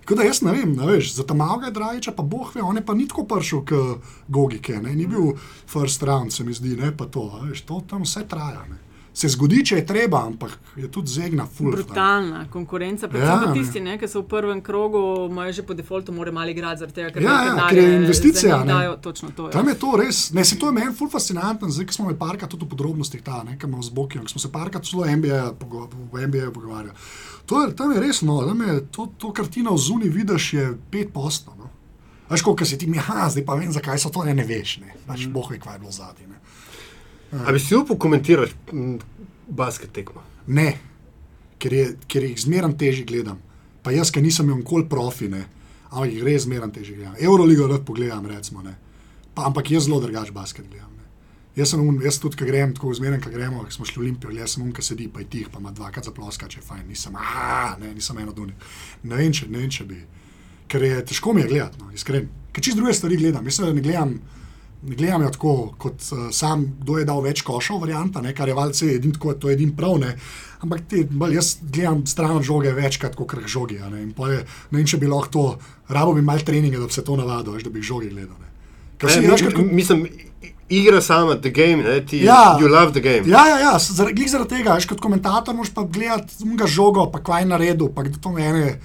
[0.00, 2.62] Tako da jaz ne vem, ne veš, za tam avga je Dragiča, pa boh ve,
[2.62, 3.82] on je pa ni tako prišel k
[4.28, 5.34] Gogike, ne, ni bil
[5.66, 8.62] first round, se mi zdi, ne pa to, veš, to tam vse traja.
[8.70, 8.78] Ne.
[9.14, 11.70] Se zgodi, če je treba, ampak je tudi zegna full.
[11.70, 11.76] ne.
[11.76, 13.54] Brutalna konkurenca, predvsem Ja, ja, ne.
[13.54, 16.94] tisti, ne, ki so v prvem krogu, imajo že po defaultu, morajo malo igrati, zaradi
[16.94, 19.48] tega, ker Ja, ja, ker je investicija, dajo, Točno to.
[19.48, 19.50] Ja.
[19.50, 22.46] Tam je to res, ne, se to je meni ful fascinantno, zdaj smo imeli parka
[22.46, 25.42] tudi v podrobnostih, ta, ne, imamo z Bokijem, smo se parka celo NBA,
[26.12, 26.94] v NBA pogovarjali.
[27.46, 30.78] To je, tam je res, no, tam je to, to kartina v zuni vidiš je
[30.90, 31.56] pet postov.
[31.58, 31.70] No.
[32.30, 34.92] Veš, koliko si ti ha, zdaj pa vem, zakaj so to, ne, ne veš, ne,
[35.08, 35.32] pač mm.
[35.32, 36.28] boh ve, kaj je bilo zadnje.
[37.32, 38.54] A bi si upal komentirati
[39.48, 40.24] basket tekmo?
[40.48, 40.72] ne,
[41.60, 43.38] ker, je, ker jih zmeraj težje gledam.
[43.84, 45.44] Pa jaz, ki nisem imel nikoli profi, ne,
[45.90, 47.16] ampak jih res zmeraj težje gledam.
[47.20, 48.74] Euroligo rad pogledam, recimo, ne.
[49.34, 50.90] Pa, ampak jaz zelo drugač basket gledam.
[50.96, 51.06] Ne.
[51.58, 54.06] Jaz sem un, jaz tudi, ko grem, tako zmeraj, ko gremo, ko smo šli v
[54.06, 56.66] Olimpijo, jaz sem un, ki sedi, pa je tih, pa ima dvakrat zaploska, če je
[56.66, 58.56] fajn, nisem, ah, ne, nisem eno duni.
[59.04, 60.00] Ne vem, če, ne vem, če bi.
[60.68, 62.28] Ker je težko mi je gledati, no, iskren.
[62.52, 63.46] Ker čist druge stvari gledam.
[63.48, 64.18] Jaz ne gledam,
[64.82, 68.54] gledam jo tako, kot uh, sam, kdo je dal več košov, varianta, ne, kar je
[68.54, 70.12] valjce edin tako, to je edin prav, ne.
[70.60, 73.78] Ampak te, bolj, jaz gledam stran žoge večkrat, kot kar žogi.
[73.78, 74.38] a Ne, in je,
[74.70, 75.44] ne vem, če bi lahko to,
[75.88, 78.34] rabo bi malo treninga, da bi se to navadil, veš, da bi žogi gledal.
[78.40, 78.48] Ne.
[78.98, 80.06] Ker si Ne, večkrat, mi- Mislim,
[80.68, 82.58] igra sama, the game, ne, ti, Ja.
[82.60, 83.22] you love the game.
[83.26, 87.18] Ja, ja, ja zaradi, zaradi tega, veš, kot komentator moraš pa gledati unga žogo, pa
[87.20, 88.80] kaj je naredil, pa kdo to mene,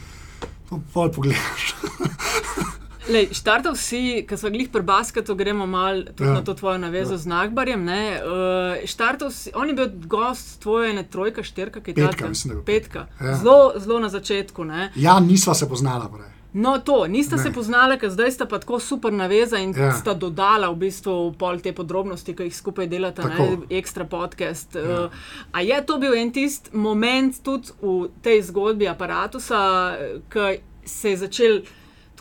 [0.70, 1.74] to pol pogledaš.
[3.06, 6.34] Lej, štartal si, ko smo glih pri basketu, gremo malo tudi Ja.
[6.34, 7.18] na to tvojo navezo ja.
[7.18, 7.84] z Nagbarjem.
[7.84, 8.30] ne, Uh,
[8.86, 12.30] štartal si, on je bil gost tvoje, ne trojka, štirka, kaj Petka, takega?
[12.30, 13.08] mislim, da je Petka.
[13.22, 13.36] Ja.
[13.36, 14.63] Zelo, zelo na začetku.
[14.63, 14.92] Ne.
[14.96, 16.32] Ja, nisva se poznala prej.
[16.56, 17.44] No, to, nista Ne.
[17.44, 19.92] se poznala, ker zdaj sta pa tako super naveza in Ja.
[19.92, 23.44] sta dodala v bistvu pol te podrobnosti, ki jih skupaj delata, Tako.
[23.44, 24.76] ne, ekstra podcast.
[24.76, 24.82] Ja.
[25.02, 25.10] Uh,
[25.52, 29.98] a je to bil en tisti moment tudi v tej zgodbi aparata,
[30.30, 30.48] ki
[30.86, 31.62] se je začel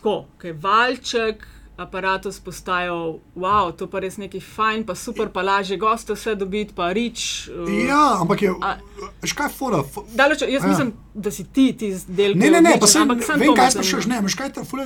[0.03, 1.47] tako, ki je valček.
[1.75, 6.69] Aparatus postajal, wow, to pa res neki fajn, pa super, pa lažje goste vse dobiti,
[6.71, 7.49] pa rič.
[7.49, 8.77] Uh, Ja, ampak je, A-
[9.19, 9.79] veš kaj je fora?
[9.81, 10.69] F- Daleč, jaz Ja.
[10.69, 12.35] mislim, da si ti ti del.
[12.35, 14.63] Ne, ne, ne, pa sem, ampak samo vem, kaj sprašuješ, ne, veš kaj je ta
[14.63, 14.85] fule.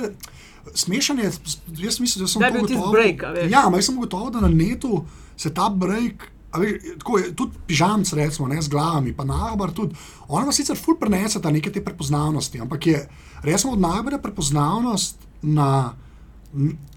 [0.74, 1.28] Smešen je,
[1.76, 2.90] jaz mislim, da sem Da je bil ugotovil.
[2.90, 3.50] break, veš.
[3.50, 5.04] Ja, ampak jaz sem ugotovil, da na netu
[5.36, 6.24] se ta break.
[6.56, 9.96] Veš, tako je, tudi pižamc, recimo, ne, z glavami, pa nahbar tudi.
[10.28, 13.08] Ona ima sicer ful preneseta neke te prepoznavnosti, ampak je
[13.42, 15.94] resno od nahbara prepoznavnost na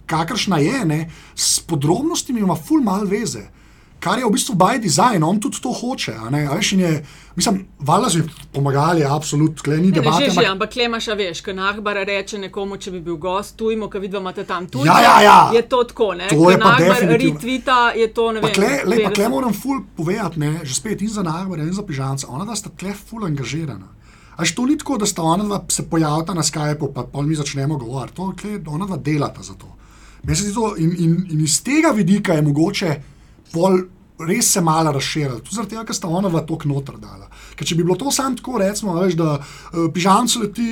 [0.05, 3.49] kakršna je, ne, s podrobnostmi ima ful mal veze.
[4.01, 6.13] Kar je v bistvu by design, on tudi to hoče.
[6.17, 7.03] a ne, a Veš, je,
[7.35, 10.25] mislim, valjda si pomagali, absolutno, klej ni Ne, debate.
[10.25, 13.89] že, že, ampak- Klemaš, a veš, ko Nahbar reče nekomu, če bi bil gost, tujmo,
[13.89, 14.87] ki vidva imate tam tudi.
[14.87, 15.37] Ja, ja, ja.
[15.53, 16.27] Je to tako, ne?
[16.27, 17.33] To je pa definitivno.
[17.33, 18.55] retvita, je to ne Pa vem.
[18.55, 19.15] kle, lej, pa 50.
[19.15, 22.55] kle moram ful povedati, ne, že spet in za Nagbarja, in za Pižanca, ona dva
[22.55, 23.87] sta tle ful angažirana.
[24.33, 27.35] Až to ni tako, da sta ona dva se pojavita na Skypeu, pa pol mi
[27.35, 28.15] začnemo govoriti.
[28.15, 29.69] To je, ona dva delata za to.
[30.23, 32.89] Zdi to, in, in, in iz tega vidika je mogoče
[33.53, 33.81] pol
[34.21, 35.39] res se malo razširila.
[35.39, 37.25] Tudi zaradi tega, ker sta ona dva tok noter dala.
[37.57, 40.67] Ker če bi bilo to samo tako, recimo, veš, da uh, Pižancu leti,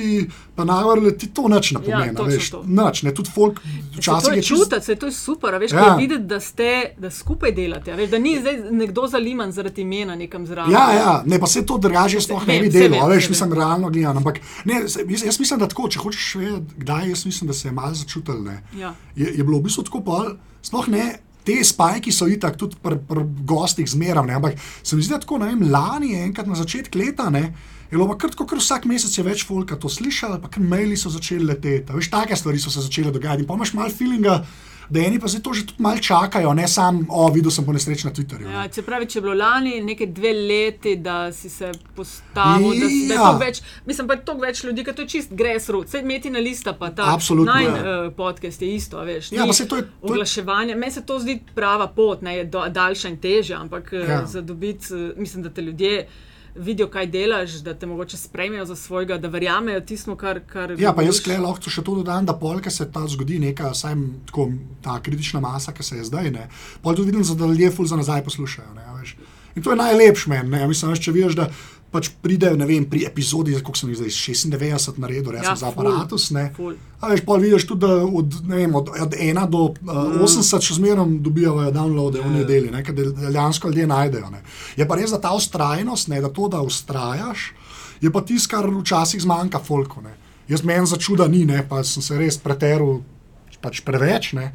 [0.54, 2.14] pa Nagbar leti, to nič ne Ja, pomeni.
[2.14, 2.60] točno veš, to.
[2.64, 3.58] nič, ne, tudi folk
[3.92, 5.78] včasih to je je čutiti, se to je super, veš, Ja.
[5.84, 5.96] ja.
[5.96, 7.90] videti, da ste da skupaj delate.
[7.92, 10.70] Veš, da ni zdaj nekdo zaliman zaradi imena nekam zraven.
[10.70, 13.52] Ja, ja, ne, pa se to drugače sploh ne bi delo, vem, a veš, mislim,
[13.52, 14.16] realno gledam.
[14.16, 17.66] Ampak ne, jaz, jaz mislim, da tako, če hočeš vedeti, kdaj, jaz mislim, da se
[17.66, 18.38] je malo začutil.
[18.44, 18.62] ne.
[18.76, 18.94] Ja.
[19.16, 20.30] Je, je bilo v bistvu tako pol,
[20.62, 21.08] sploh ne.
[21.44, 25.20] Te spajki so itak tudi pri pr gostih zmeraj, ne, ampak se mi zdi, da
[25.22, 27.48] tako, ne vem, lani enkrat na začetku leta, ne,
[27.90, 30.94] Je bilo pa kratko, ker vsak mesec je več folka to slišal, pa kar maili
[30.94, 31.90] so začeli leteti.
[31.90, 33.46] Veš, take stvari so se začele dogajati.
[33.48, 34.36] Pa imaš malo feelinga,
[34.90, 37.72] da eni pa zdaj to že tudi malo čakajo, ne sam, o, videl sem po
[37.72, 38.44] nesreči na Twitterju.
[38.44, 38.52] ne.
[38.52, 42.88] Ja, če pravi, če je bilo lani nekaj dve leti, da si se postavil, da,
[42.88, 43.22] si, da je Ja.
[43.22, 46.38] toliko več, mislim pa je toliko več ljudi, ker to je čist grassroots, sej metina
[46.40, 47.06] lista pa ta.
[47.08, 47.74] Absolutno, Najn ja.
[48.00, 49.32] uh, podcast je isto, veš.
[49.32, 52.44] Ja, saj to je- to je- Oglaševanje, meni se to zdi prava pot, ne je
[52.46, 53.98] do, daljša in težja, ampak Ja.
[54.00, 54.26] ja.
[54.26, 56.08] za dobiti, uh, mislim, da te ljudje.
[56.54, 60.40] Vidijo, kaj delaš, da te mogoče sprejmejo za svojega, da verjamejo tistemu, kar.
[60.46, 63.74] kar Ja, pa jaz skle lahko še to dodam, da polka se ta zgodi neka,
[63.74, 63.94] saj
[64.26, 64.50] tako
[64.82, 66.48] ta kritična masa, ki se je zdaj, ne.
[66.82, 69.16] Pol tudi vidim, da ljudje ful za nazaj poslušajo, ne, a veš.
[69.56, 71.50] In to je najlepš meni, mislim, veš, če vidiš, da
[71.90, 75.56] pač pride, ne vem, pri epizodi, koliko sem jih zdaj, 96 na redu, resno Ja,
[75.56, 76.28] ja, za aparatus,
[77.10, 81.16] veš, pol vidiš tudi, da od, vem, od, od 1 do uh, 80 še zmeraj
[81.24, 84.42] dobivajo downloade v nedelji, ne, ker dejansko ljudje najdejo, ne.
[84.78, 87.50] Je pa res, da ta ustrajnost, ne, da to, da ustrajaš,
[88.00, 90.14] je pa tisto, kar včasih zmanjka folku, ne.
[90.50, 93.00] Jaz meni začuda ni, ne, pa sem se res preteril
[93.60, 94.52] pač preveč, ne,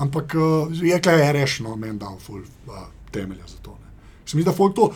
[0.00, 3.76] ampak uh, je kaj rešeno, meni dal ful uh, temelja za to.
[3.76, 3.92] Ne.
[4.24, 4.90] Se mi zdi, da folk to,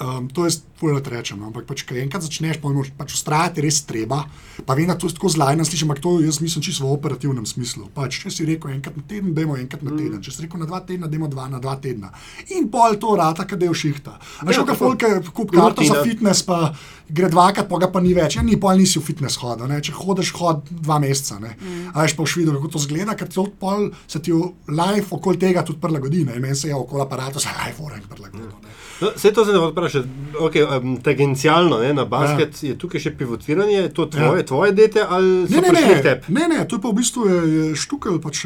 [0.00, 3.60] um, to je fulno rečem, no, ampak pač, ko enkrat začneš, pa moraš pač ustrajati,
[3.60, 4.22] res treba.
[4.64, 7.44] Pa vem, da to je tako zlajno slišim, ampak to jaz mislim čisto v operativnem
[7.46, 7.90] smislu.
[7.92, 10.68] Pač, če si rekel enkrat na teden, dajmo enkrat na teden, če si rekel na
[10.70, 12.08] dva tedna, dajmo dva na dva tedna.
[12.56, 14.16] In pol to rata, kad je v šihta.
[14.40, 14.96] Veš, Ja, kaj tako.
[14.96, 16.72] folk kup karto za fitness, pa
[17.08, 18.36] gre dvakrat, pa ga pa ni več.
[18.36, 19.80] Ja, ni pol nisi v fitness hodil, ne?
[19.84, 21.36] če hodiš hod dva meseca.
[21.40, 21.92] Mm.
[21.92, 25.36] A veš pa v švidu, kako to zgleda, ker ti pol se ti life okoli
[25.36, 26.24] tega tudi prilagodi.
[26.24, 28.48] Meni se je okoli aparata za life orang prilagodil.
[28.64, 28.78] ne.
[29.00, 29.58] No, Vse to se ne
[29.90, 30.02] vpraša,
[30.40, 32.68] okay, um, tangencialno ne, na basket ja.
[32.70, 34.46] je tukaj še pivotiranje, je to tvoje, ja.
[34.46, 36.34] tvoje dete ali so Ne, ne, ne, tebi?
[36.34, 38.44] ne, ne, to je pa v bistvu je, je štukel, pač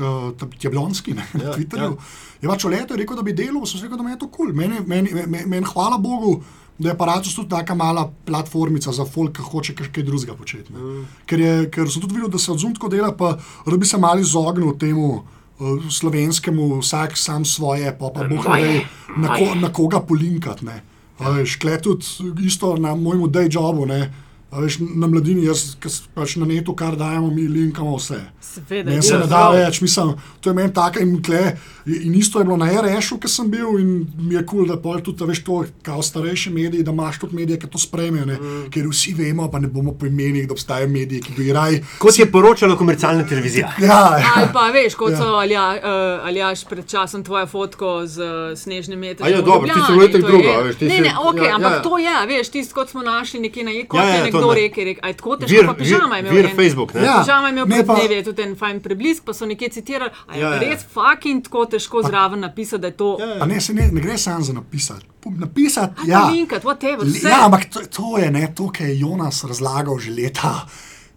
[0.59, 1.95] Tjablonski ne, na Ja, Twitterju.
[1.95, 2.43] ja.
[2.43, 4.51] Je pač leto rekel, da bi delal, sem rekel, da meni je to kul.
[4.51, 4.57] Cool.
[4.57, 6.43] Meni, meni, meni, meni, hvala Bogu,
[6.79, 10.73] da je aparatus tudi taka mala platformica za folk, ki hoče kaj, drugega početi.
[10.73, 10.79] ne.
[10.81, 11.05] Mm.
[11.27, 13.99] Ker, je, ker sem tudi videl, da se odzum tako dela, pa da bi se
[13.99, 15.23] malo izognil temu.
[15.59, 18.81] uh, Slovenskemu, vsak sam svoje, pa pa boh ne ve,
[19.17, 20.67] na, ko, na koga polinkati.
[21.25, 21.31] Ne.
[21.31, 22.07] A Veš, kle tudi
[22.47, 24.13] isto na mojem day jobu, ne.
[24.51, 25.75] A Veš, na mladini, jaz
[26.15, 28.21] pač na netu, kar dajemo, mi linkamo vse.
[28.41, 31.57] Seveda, Meni je se ne da več, mislim, to je meni tako in kle.
[31.87, 34.77] In isto je bilo na RS-u, ki sem bil in mi je kul, cool, da
[34.81, 38.37] pol tudi, veš, to, kao starejši mediji, da imaš tudi medije, ki to sprejmejo, ne?
[38.39, 38.69] mm.
[38.71, 41.81] ker vsi vemo, pa ne bomo po imenih, da obstajajo mediji, ki bi raj.
[41.99, 43.73] Kot je poročala komercialna televizija.
[43.85, 45.19] Ja, Ali pa veš, kot Ja.
[45.19, 49.27] so Alja, uh, Aljaš pred časom tvojo fotko z uh, snežnim metom.
[49.27, 51.43] A ja, dobro, ti si bilo itak drugo, a veš, ti Ne, si- ne, ok,
[51.43, 51.83] ja, ampak ja.
[51.83, 54.85] to je, veš, tisto, kot smo našli nekje na jeku, Ja, ja, ja, to rekel,
[54.85, 56.33] rekel, aj tako težko, Vir, pa pižama je imel.
[56.33, 56.95] vir en- Facebook.
[56.95, 57.03] Ne?
[57.03, 57.17] Ja.
[57.19, 60.11] Pižama je imel pred pa- dnevi, je tudi en fajn preblisk, pa so nekje citirali,
[60.25, 60.61] a je Ja, ja, ja.
[60.63, 63.11] res fucking tako težko zraven napisati, da je to.
[63.17, 63.39] Ja, ja.
[63.39, 65.07] Pa ne, se ne, ne gre samo za napisati.
[65.27, 66.19] Napisati, Ja.
[66.19, 66.31] ja.
[66.31, 67.29] Linkat, whatever, vse.
[67.29, 70.67] Ja, ampak to, to je ne, to, kar je Jonas razlagal že leta.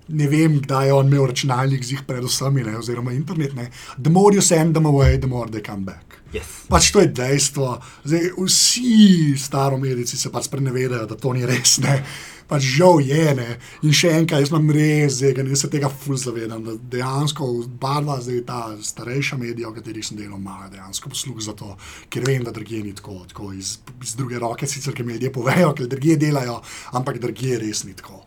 [0.09, 3.53] Ne vem, kdaj je on imel računalnik z jih pred vsemi, ne, oziroma internet.
[3.53, 3.65] Ne.
[3.97, 6.03] The more you send them away, the more they come back.
[6.33, 6.47] Yes.
[6.69, 7.73] Pač to je dejstvo.
[8.03, 8.93] Zdaj, vsi
[9.37, 11.77] staromedici se pač sprenevedajo, da to ni res.
[11.79, 12.03] Ne.
[12.47, 13.23] Pač žal je.
[13.35, 13.47] Ne.
[13.83, 17.49] In še enkrat, jaz imam res, zdaj, jaz se tega ful zavedam, da dejansko
[17.81, 21.73] barva, zdaj ta starejša medija, v katerih sem delal, ima dejansko posluh za to,
[22.13, 25.73] ker vem, da drugje ni tako, tako iz, iz druge roke, sicer ki medije povejo,
[25.75, 26.61] ker drugje delajo,
[26.95, 28.23] ampak drugje res ni tako.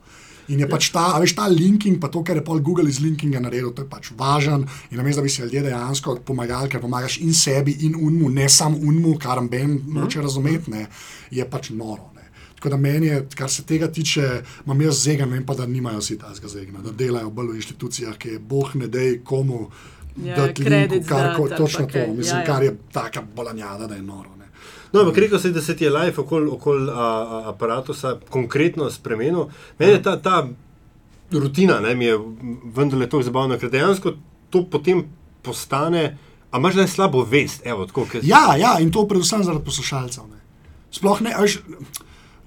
[0.51, 3.39] In je pač ta, veš, ta linking, pa to, kar je pol Google iz linkinga
[3.43, 4.67] naredil, to je pač važen.
[4.91, 8.49] In namesto, da bi si ljudje dejansko pomagali, ker pomagaš in sebi, in unmu, ne
[8.51, 10.89] samo unmu, kar Ben noče razumeti, ne,
[11.31, 12.10] je pač noro.
[12.61, 15.99] Tako da meni je, kar se tega tiče, imam jaz zegan, vem pa, da nimajo
[15.99, 19.71] vsi tazga zegna, da delajo bolj v inštitucijah, ki je boh ne dej komu.
[20.21, 22.47] Ja, dati credits linku, kar, ko, točno to, kaj, mislim, ja, ja.
[22.47, 24.35] kar je taka bolanjada, da je noro.
[24.37, 24.51] Ne.
[24.93, 28.91] No, ampak rekel si, da se ti je life okoli okol, a, a, aparatusa konkretno
[28.91, 29.47] spremenil.
[29.79, 30.43] Meni je ta, ta
[31.33, 32.19] rutina, ne, mi je
[32.77, 34.13] vendarle tako zabavna, ker dejansko
[34.51, 35.07] to potem
[35.43, 36.05] postane,
[36.51, 40.29] a imaš zdaj slabo vest, evo, tako, Ja, ja, in to predvsem zaradi poslušalcev.
[40.29, 40.45] Ne.
[40.93, 41.63] Sploh ne, a veš,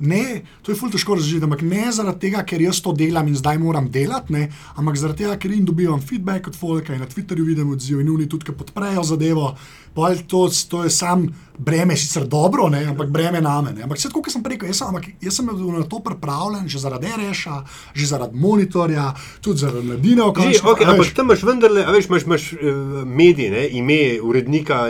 [0.04, 3.38] ne, to je ful težko razložiti, ampak ne zaradi tega, ker jaz to delam in
[3.40, 7.08] zdaj moram delati, ne, ampak zaradi tega, ker jim dobivam feedback od folka in na
[7.08, 9.54] Twitterju vidim odziv in oni tudi, ki podprejo zadevo.
[9.94, 13.76] To, to je sam breme, sicer dobro, ne, ampak breme name.
[13.78, 13.84] Ne.
[13.86, 16.66] Ampak vse tako, kot sem rekel, jaz sem, ampak jaz sem bil na to pripravljen,
[16.68, 17.60] že zaradi reša,
[17.94, 19.12] že zaradi monitorja,
[19.42, 20.26] tudi zaradi mladine.
[20.34, 24.82] končni okay, ampak tam imaš vendarle, a veš, imaš, imaš uh, medij, ne, ime, urednika,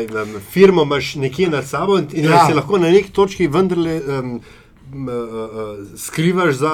[0.56, 2.32] firmo imaš nekje nad sabo in, in Ja.
[2.32, 2.48] ja.
[2.48, 4.40] se lahko na neki točki vendarle um,
[4.96, 5.14] uh,
[5.98, 6.72] skrivaš za,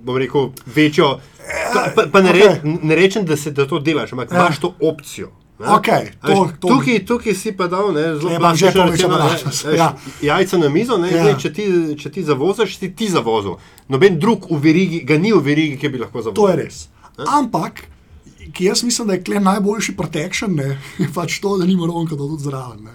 [0.00, 1.18] bom rekel, večjo.
[1.94, 2.78] Pa, pa, ne, re, okej.
[2.82, 4.36] ne rečem, da, se, da to delaš, ampak Ja.
[4.36, 4.42] ja.
[4.42, 5.28] imaš to opcijo.
[5.58, 5.66] Ne?
[5.68, 9.76] Okej, A veš, to- to- tukaj, tukaj si pa dal, ne, zelo plastično rečeno, ne,
[9.76, 9.88] ja.
[10.22, 11.22] Jajca na mizo, ne, Ja.
[11.22, 11.64] zdaj, če, ti,
[11.98, 13.56] če ti zavoziš, si ti zavozil.
[13.88, 16.36] Noben drug v verigi, ga ni v verigi, ki bi lahko zavozil.
[16.36, 16.88] To je res.
[17.18, 17.82] Ampak,
[18.52, 20.78] ki jaz mislim, da je najboljši protection, ne,
[21.16, 22.84] pač to, da nima ronka, da tudi zraven.
[22.84, 22.94] Ne.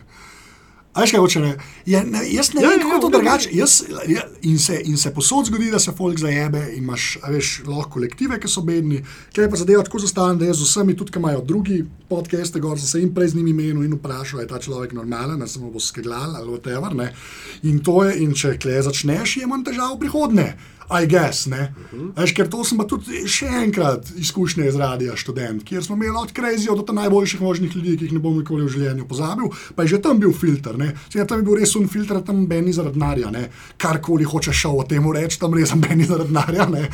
[0.93, 1.56] A Veš, kaj hoče ne?
[1.89, 3.49] Ja, ne jaz ne Ja, vem, kako to ja, drugače.
[3.53, 7.63] Ja, in, se, in se posod zgodi, da se folk zajebe in imaš, a veš,
[7.65, 9.01] lahko kolektive, ki so bedni.
[9.34, 11.79] Kaj pa zadeva tako zastavljena, da jaz z vsemi, tudi ki imajo drugi
[12.10, 15.41] podcaste, gor sem se jim prej z njimi menil in vprašal, je ta človek normalen,
[15.41, 16.93] ali se mu bo skeglal ali whatever.
[16.93, 17.10] Ne?
[17.63, 20.47] In to je, in če kle začneš, je manj težav v prihodnje.
[20.91, 21.73] I guess, ne.
[22.17, 26.17] Veš, ker to sem pa tudi še enkrat izkušnje iz radia študent, kjer smo imeli
[26.19, 29.85] od Crazyja do najboljših možnih ljudi, ki jih ne bom nikoli v življenju pozabil, pa
[29.85, 30.75] je že tam bil filter.
[30.75, 33.47] Saj, ja, tam je bil res un filter, tam Benny zaradi denarja, ne.
[33.77, 36.69] karkoli hočeš o tem reči, tam res Benny zaradi denarja.
[36.69, 36.87] ne.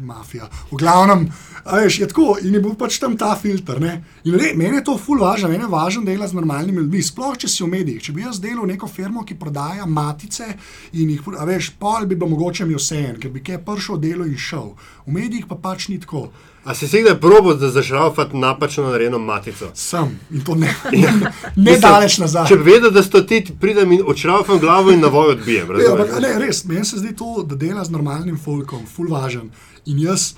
[0.00, 0.48] Mafija.
[0.70, 1.28] V glavnem,
[1.64, 3.80] a veš, je tako in je bil pač tam ta filter.
[3.80, 4.04] Ne?
[4.24, 7.02] In re, meni je to ful važno, meni je važno delati z normalnimi ljudmi.
[7.02, 8.02] Sploh če si v medijih.
[8.02, 10.52] Če bi jaz delal neko firmo, ki prodaja matice
[10.92, 14.00] in jih, a veš, pol bi bilo mogoče mi vse en, ker bi kaj prišel
[14.00, 14.72] delo in šel.
[15.06, 16.28] V medijih pa pač ni tako.
[16.64, 19.70] A si si kdaj probo, da zašraufati napačno narejeno matico?
[19.74, 22.50] Sem in to ne, ne, ne daleč nazaj.
[22.52, 25.72] Če bi vedel, da sto ti pridem in odšraufam glavo in na voj odbijem.
[25.80, 29.48] Ja, ampak, ne, res, meni se zdi to, da dela z normalnim folkom, ful važen.
[29.88, 30.34] In jaz,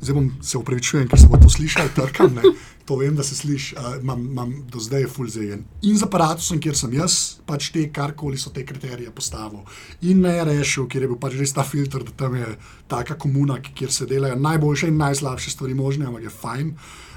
[0.00, 2.42] zdaj bom se upravičujem, ker se bo to slišal, trkam, ne.
[2.86, 5.64] to vem, da se sliši, uh, imam, imam do zdaj ful zegen.
[5.82, 9.64] In z aparatusom, kjer sem jaz, pač te, karkoli so te kriterije postavil.
[10.06, 12.52] In ne rešil, kjer je bil pač res ta filter, da tam je
[12.88, 16.70] taka komuna, kjer se delajo najboljše in najslabše stvari možne, ampak je fajn.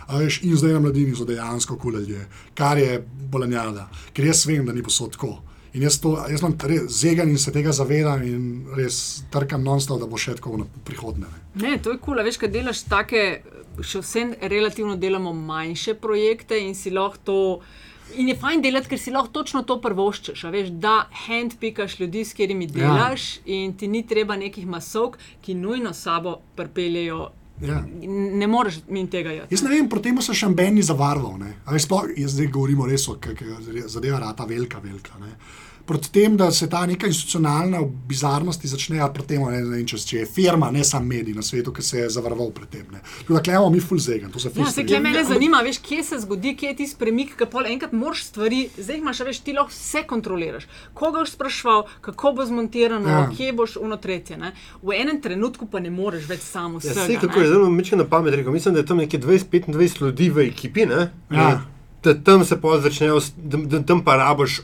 [0.10, 2.24] A Veš, in zdaj na mladini so dejansko kul ljudje,
[2.58, 2.98] kar je
[3.30, 5.36] bolanjada, ker jaz vem, da ni posod tako.
[5.74, 8.46] In jaz, to, jaz imam res zegan in se tega zavedam in
[8.78, 11.28] res trkam non-stop, da bo še tako v prihodnje.
[11.30, 11.62] ne.
[11.62, 12.24] Ne, to je kul, cool.
[12.26, 13.44] veš, kaj delaš take,
[13.82, 17.38] še vse relativno delamo manjše projekte in si lahko to.
[18.18, 20.48] In je fajn delati, ker si lahko točno to prvoščeš.
[20.50, 23.60] Veš, da handpikaš ljudi, s katerimi delaš, ja.
[23.60, 27.28] in ti ni treba nekih masovk, ki nujno sabo pripeljejo.
[27.62, 27.84] Ja.
[28.39, 29.54] Ne moreš min tega jeti.
[29.54, 31.41] Jaz ne vem, proti temu so še ambeni zavarval.
[31.80, 33.60] Sploh, jaz zdaj govorimo res o, kako
[33.91, 35.19] zadeva rata velika, velika.
[35.19, 35.34] Ne.
[35.89, 39.86] Proti tem, da se ta neka institucionalna bizarnost začne, a proti temu, ne, ne vem,
[39.86, 42.84] če, če je firma, ne sam medij na svetu, ki se je zavaroval pred tem.
[42.91, 42.99] ne.
[43.19, 44.89] Tako da klemo mi full zegan, to se full Ja, se strinjam.
[44.91, 48.23] kle mene zanima, veš, kje se zgodi, kje je ti premik, ki pol enkrat moraš
[48.25, 50.67] stvari, zdaj imaš, a veš, ti lahko vse kontroliraš.
[50.93, 53.19] Koga boš sprašval, kako bo zmontirano, Ja.
[53.19, 53.32] ja.
[53.32, 54.38] kje boš uno tretje.
[54.38, 54.54] Ne?
[54.84, 57.06] V enem trenutku pa ne moreš več samo Ja, vsega.
[57.06, 58.52] sej, kako je zelo meče na pamet rekel.
[58.52, 61.10] Mislim, da je tam nekje 20-25 ljudi v ekipi, ne?
[61.32, 61.62] Ja.
[62.04, 64.62] Da tam se pa začnejo, da, tam pa rabiš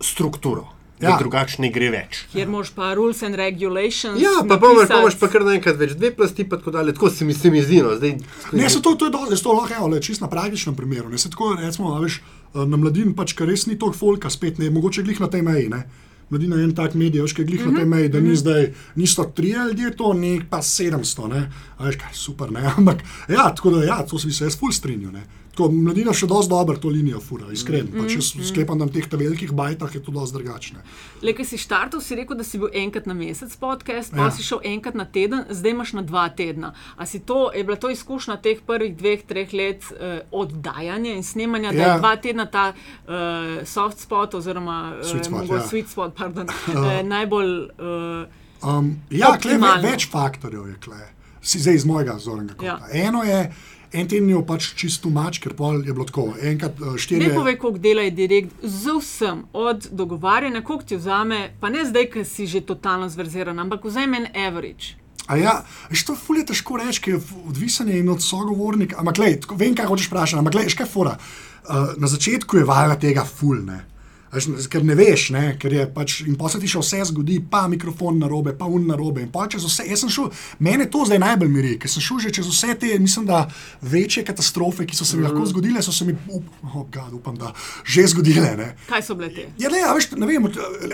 [0.00, 0.76] strukturo.
[1.00, 1.16] Ja.
[1.20, 2.22] Drugače ne gre več.
[2.32, 4.16] Kjer moraš pa rules and regulations.
[4.16, 5.02] Ja, pa pa imaš, pa napisati.
[5.02, 6.94] imaš pa kar naenkrat več, dve plasti, pa tako dalje.
[6.96, 7.82] Tako se mi, se mi zdi.
[7.84, 7.92] No.
[7.98, 8.16] Zdaj,
[8.56, 11.12] Ne, se to, to je dobro, to lahko evo, le, čisto na praktičnem primeru.
[11.12, 14.32] Ne, se tako, recimo, a veš, eh, na mladini pač, ker res ni toliko folka,
[14.32, 15.68] spet ne, mogoče glih na tej meji.
[15.74, 15.84] Ne.
[16.30, 17.72] Mladina je en tak medij, veš, glih mm -hmm.
[17.72, 21.52] na tej meji, da ni zdaj, niso tri ljudje, to ni pa 700, ne.
[21.76, 24.72] A veš, kaj super, ne, ampak ja, tako da ja, to bi se jaz ful
[24.72, 25.22] strinjal, ne.
[25.56, 27.88] Tako, mladina še dosti dobro to linijo fura, iskreno.
[27.88, 28.02] Mm.
[28.04, 30.82] Pač jaz sklepam, da na teh velikih bajtah je to dosti drugačne.
[31.24, 34.28] Le, ki si štartal, si rekel, da si bil enkrat na mesec podcast, pa Ja.
[34.28, 34.34] ja.
[34.36, 36.74] si šel enkrat na teden, zdaj imaš na dva tedna.
[37.00, 41.24] A si to, je bila to izkušnja teh prvih dveh, treh let uh, oddajanja in
[41.24, 41.92] snemanja, da Ja.
[41.94, 45.64] je dva tedna ta uh, soft spot oziroma uh, Sweet spot, ja.
[45.64, 47.54] sweet spot, pardon, uh, najbolj.
[47.80, 51.02] Uh, Um, ja, kle, ve, več faktorjev je kle.
[51.44, 52.66] Si zdaj iz mojega zornega kota.
[52.66, 52.78] Ja.
[52.88, 53.08] Ja.
[53.08, 53.52] Eno je,
[53.96, 56.28] en teden je pač čisto mač, ker pol je bilo tako.
[56.42, 57.26] Enkrat eh, štiri.
[57.26, 61.86] Ne povej, koliko dela je direkt z vsem, od dogovarjanja, koliko ti vzame, pa ne
[61.88, 64.96] zdaj, ker si že totalno zverziran, ampak vzame en average.
[65.26, 65.56] A ja,
[65.90, 69.00] veš, to ful je težko reči, ker je odvisen in od sogovornika.
[69.02, 71.16] Ampak, glej, vem, kaj hočeš vprašati, ampak, glej, škaj fora.
[71.66, 73.80] Uh, na začetku je valjda tega ful, ne.
[73.80, 73.95] Veš,
[74.66, 77.66] ker ne veš, ne, ker je pač in pa se ti še vse zgodi, pa
[77.66, 79.20] mikrofon na robe, pa un na robe.
[79.20, 82.18] In pa čez vse, jaz sem šel, mene to zdaj najbolj miri, ker sem šel
[82.18, 83.44] že čez vse te, mislim, da
[83.82, 85.28] večje katastrofe, ki so se mi Mhm.
[85.28, 87.52] lahko zgodile, so se mi, up, oh, God, upam, da
[87.84, 88.56] že zgodile.
[88.56, 88.76] Ne.
[88.84, 89.46] Kaj so bile te?
[89.56, 90.46] Ja, ne, a veš, ne vem,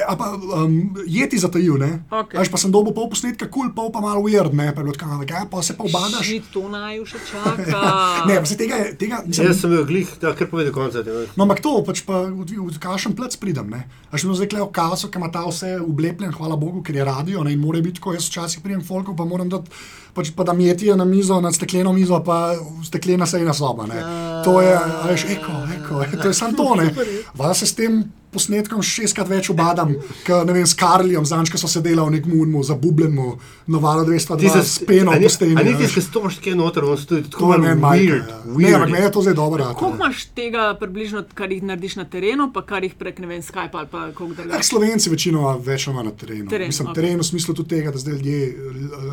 [0.03, 2.05] a pa um, jeti zatajil, ne.
[2.11, 2.39] Okej.
[2.39, 4.85] Veš, pa sem dobil pol posnetka, kul, cool, pol pa malo weird, ne, pa je
[4.85, 6.23] bilo tako, kaj, pa se pa obadaš.
[6.23, 7.81] Že to naj še čaka.
[8.29, 10.73] Ne, pa se tega, je- tega mislim, Jaz sem bil glih, da kar pove do
[10.73, 11.03] konca.
[11.37, 13.71] No, ampak to, pač pa v, v kašen plec pridem.
[13.71, 13.87] Ne?
[14.11, 17.45] A še zdaj klejo kaoso, ki ima ta vse ublepljen, hvala Bogu, ker je radio
[17.47, 17.55] ne?
[17.55, 18.17] in mora biti tako.
[18.19, 19.71] Jaz včasih pridem folko, pa moram dati,
[20.17, 23.87] pač, pa da mi jetijo na mizo, na stekleno mizo, pa steklena sejna soba.
[23.87, 24.03] Ne?
[24.47, 26.75] To je, a veš, eko, eko, to je samo to.
[26.83, 26.91] ne.
[27.39, 29.95] Valjda se s tem posnetkom šestkrat več obadam,
[30.27, 33.27] kot ne vem, s Karlijem, zanjka so sedela v nekem unmu, zabubljenmu,
[33.67, 35.57] novalo 202, s peno po steni.
[35.61, 38.31] Ali ti se stopiš kje noter, on stoji tako malo weird.
[38.31, 38.41] ja.
[38.47, 39.69] Ne, ampak meni je to zdaj dobro.
[39.79, 43.43] Koliko imaš tega približno, kar jih narediš na terenu, pa kar jih prek ne vem,
[43.43, 44.63] Skype ali pa koliko Tak, drugega?
[44.63, 46.49] Slovenci večinoma več ali manj na terenu.
[46.51, 47.03] Teren, Mislim, okej.
[47.03, 48.57] teren v smislu tudi tega, da zdaj ljudje,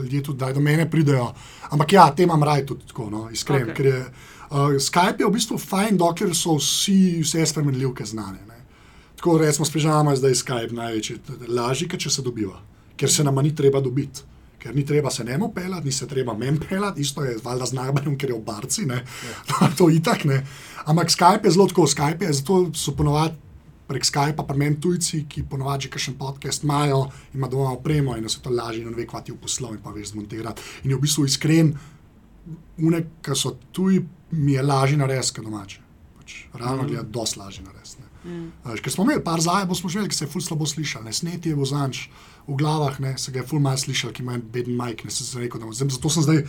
[0.04, 1.34] ljudje tudi daj, do mene pridejo.
[1.70, 3.68] Ampak ja, te imam raj tudi tako, no, iskren.
[3.76, 3.86] Okay.
[3.86, 4.06] Je,
[4.52, 8.40] uh, Skype je v bistvu fajn, dokler so vsi, vse spremenljivke znane.
[8.48, 8.59] Ne.
[9.20, 11.18] Tako recimo s pižama je zdaj Skype največji,
[11.52, 12.62] lažji, če se dobiva,
[12.96, 14.24] ker se nama ni treba dobiti.
[14.60, 17.76] Ker ni treba se njemu pelati, ni se treba meni pelati, isto je valjda z
[17.78, 19.04] najboljem, ker je v barci, ne.
[19.78, 20.42] to itak ne.
[20.86, 23.36] Ampak Skype je zelo tako, Skype je, zato so ponovadi
[23.88, 28.30] prek Skypa, pa meni tujci, ki ponovadi že kakšen podcast imajo, ima doma opremo in
[28.30, 30.62] se to lažje in ne ve, kva ti v poslov in pa veš zmontirati.
[30.84, 31.74] In je v bistvu iskren,
[32.78, 35.82] une, ki so tuji, mi je lažje narediti, kot domače.
[36.20, 36.94] Pač, realno mm.
[36.94, 37.99] je dosti lažje narediti.
[38.26, 38.52] Mm.
[38.84, 41.14] Ker smo imeli par zajebov, smo že imeli, ki se je ful slabo slišal, ne
[41.16, 42.10] sneti je v zanč.
[42.50, 45.14] V glavah ne, se ga je ful malo slišal, ki ima en beden majk, ne
[45.14, 46.40] se sem rekel, da zdaj, zato sem zdaj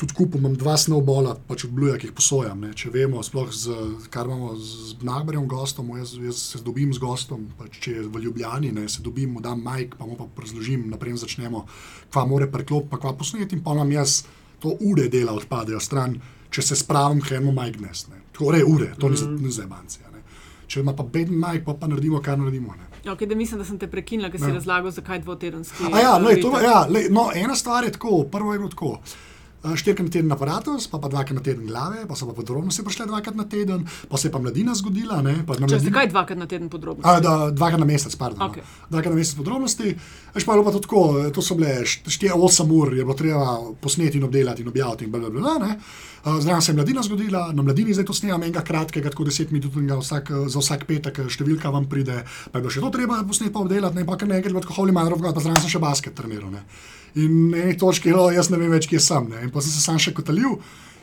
[0.00, 2.60] tudi kupil, imam dva snowbola, pač od Bluja, ki jih posojam.
[2.60, 3.76] Ne, če vemo, sploh z,
[4.12, 8.22] kar imamo z Nagbarjem gostom, jaz, jaz se dobim z gostom, pač, če je v
[8.26, 11.64] Ljubljani, ne, se dobim, mu dam majk, pa mu pa razložim, naprej začnemo,
[12.12, 14.22] kva more preklop, pa kva posneti in pa nam jaz
[14.60, 16.18] to ure dela odpadejo stran,
[16.52, 18.06] če se spravim, hemo majk nes.
[18.12, 18.20] ne.
[18.36, 19.36] Torej ure, to ni, mm.
[19.44, 20.04] ni zebancija.
[20.08, 20.09] Ne.
[20.70, 22.74] Če ima pa beden majk, pa, pa naredimo, kar naredimo.
[22.74, 22.86] Ne.
[23.06, 24.54] Okay, da mislim, da sem te prekinila, ker si Ja.
[24.54, 25.88] razlagal, zakaj dvotedenski.
[25.94, 28.92] Ja, lej, to, ja lej, no, ena stvar je tako, prvo je bilo tako.
[28.94, 29.29] eh,
[29.60, 33.04] Štirikrat na teden aparatus, pa, pa dvakrat na teden glave, pa so pa podrobnosti prišle
[33.10, 35.20] dvakrat na teden, pa se je pa mladina zgodila.
[35.20, 37.04] Ne, pa na Če zakaj dvakrat na teden podrobno?
[37.04, 38.40] A, da, dvakrat na mesec, pardon.
[38.48, 38.64] Okay.
[38.88, 39.92] Dvakrat na mesec podrobnosti.
[40.32, 43.58] Veš pa je bilo pa to tako, to so bile 8 ur, je bilo treba
[43.82, 45.76] posneti in obdelati in objaviti in bla, bla, bla, ne.
[46.24, 49.52] Uh, Zraven se je mladina zgodila, na mladini zdaj to snemam enega kratkega, tako 10
[49.52, 53.22] minut vsak, za vsak petek, eh, številka vam pride, pa je bilo še to treba
[53.24, 56.14] posneti pa obdelati, ne pa kar nekaj, mother of God, pa zraven sem še basket
[56.14, 56.60] treniral.
[57.18, 59.26] In na eni točki je bilo, jaz ne vem več, kje sem.
[59.32, 59.42] Ne.
[59.46, 60.58] In pa sem se sam še kotalil.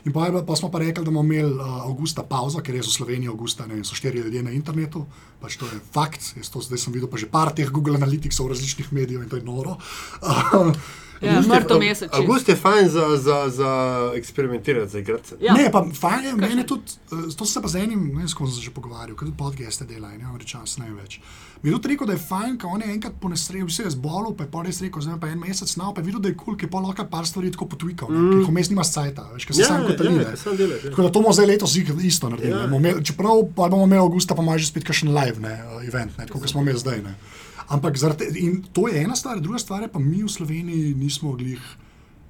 [0.06, 2.92] In pa, pa smo pa rekli, da bomo imeli uh, avgusta pauzo, ker je v
[2.92, 5.02] Sloveniji avgusta, ne vem, so štiri ljudje na internetu,
[5.42, 6.32] pač to je fakt.
[6.38, 9.40] Jaz to zdaj sem videl pa že par teh Google Analyticsov različnih medijev in to
[9.40, 9.76] je noro.
[10.22, 10.72] Uh,
[11.22, 12.10] Ja, mrtev mesec.
[12.14, 13.72] Avgust je fajn za, za, za
[14.16, 15.34] eksperimentirati, za igrati.
[15.40, 15.54] Ja.
[15.54, 18.28] Ne, pa fajn je, meni tudi, eh, to sem se pa z enim, ne vem,
[18.28, 21.20] s kom sem se že pogovarjal, ker tudi podcaste dela in ne rečem, ne več.
[21.62, 23.90] Mi je tudi rekel, da je fajn, ko on je enkrat po nesreči, vse je
[23.90, 26.30] zbolel, pa je pa res rekel, zdaj pa en mesec snal, pa je videl, da
[26.30, 28.28] je kul, cool, ki je pa lahko par stvari tako potvikal, mm.
[28.30, 30.92] ki jih vmes nima sajta, veš, ker se Ja, sam ja, sam delaš, ja.
[30.92, 32.62] Tako da to bomo zdaj letos isto naredili.
[32.78, 36.14] Imel, čeprav pa bomo imeli avgusta, pa imaš že spet kakšen live ne, eh, event,
[36.18, 37.02] ne, tako kot smo imeli zdaj.
[37.02, 37.16] Ne.
[37.68, 41.34] Ampak zaradi, in to je ena stvar, druga stvar je pa mi v Sloveniji nismo
[41.36, 41.62] glih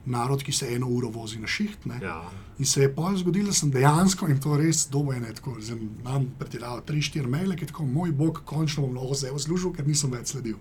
[0.08, 1.84] narod, ki se eno uro vozi na šiht.
[1.86, 1.98] Ne.
[2.02, 2.22] Ja.
[2.58, 6.26] In se je pa zgodilo, da sem dejansko in to res dobro tako zelo nam
[6.38, 9.86] pretiraval, tri, štiri maile, ki je tako, moj bog, končno bom lahko zdaj služil, ker
[9.86, 10.56] nisem več sledil.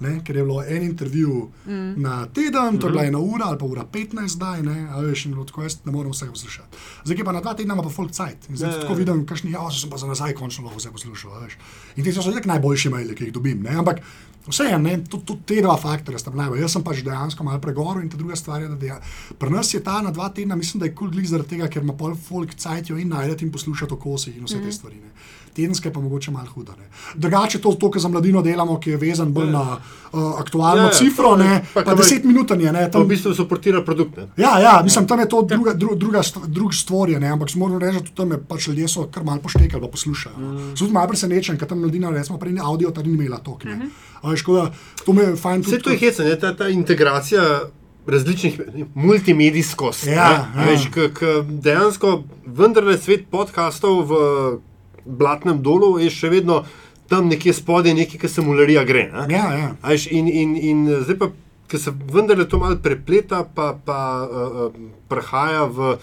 [0.00, 1.94] Ne, ker je bilo en intervju mm.
[2.02, 5.24] na teden, to je bila ena ura ali pa ura 15 zdaj, ne, a veš,
[5.26, 6.76] in bilo tako jaz ne morem vsega poslušati.
[7.04, 8.50] Zdaj pa na dva tedna ima pa folk cajt.
[8.50, 8.98] In zdaj Ja, ja, ja, tako ja.
[8.98, 11.48] vidim, kakšni, ja, zdaj sem pa za nazaj končno lahko vse poslušal.
[11.96, 14.02] In ti so tako najboljši maili, ki jih dobim, ne, ampak
[14.46, 16.60] vseeno, ne, tudi tud te dva faktorja sta najbolj.
[16.62, 18.98] Jaz sem pač dejansko malo pregoril in ta druga stvar je, da deja,
[19.38, 21.82] pri nas je ta na dva tedna, mislim, da je kul cool zaradi tega, ker
[21.82, 24.66] ima pol folk cajtjo in najdete in poslušate o kosih in vse mm -hmm.
[24.66, 24.96] te stvari.
[24.96, 25.10] Ne.
[25.56, 26.72] Tedenska je pa mogoče malo huda.
[26.78, 26.88] Ne.
[27.14, 30.82] Drugače to, to kar za mladino delamo, ki je vezan bolj na uh, aktualno Ja,
[30.82, 32.72] ja, ja, cifro, to je- ne, pa pa, pa deset minut je.
[32.72, 34.16] Ne, To v tam, bistvu suportira produkt.
[34.16, 34.28] Ne?
[34.36, 36.72] Ja, ja, mislim, tam je to druga, dru, druga, drug
[37.20, 37.28] ne?
[37.28, 40.36] ampak moram reči, da tam je pač ljudje so kar malo poštekali, pa poslušajo.
[40.38, 40.58] Mm.
[40.58, 43.64] Sem tudi malo presenečen, ker tam mladina, recimo, prej ni audio, ta ni imela tok.
[43.64, 44.30] Uh -huh.
[44.30, 44.72] Veš, tako da
[45.04, 45.76] to me je fajn tudi.
[45.76, 47.42] Vse to je hecno, ne, ta, ta integracija
[48.06, 48.60] različnih
[48.94, 50.06] multimedijskost.
[50.06, 50.12] Ja,
[50.54, 50.70] ne, ja.
[50.70, 54.12] Veš, k, k dejansko vendarle svet podkastov v
[55.06, 56.64] Blatnem dolu je še vedno
[57.08, 59.06] tam nekje spodaj, nekaj, ki se mularija gre.
[59.12, 59.26] Ne?
[59.30, 59.68] Ja, ja.
[59.82, 61.30] A veš, In, in, in zdaj pa,
[61.70, 65.96] ker se vendarle to malo prepleta, pa, pa uh, uh, prehaja v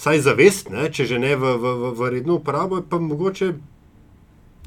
[0.00, 3.52] vsaj zavest, ne, če že ne v, v, v, redno uporabo, pa mogoče.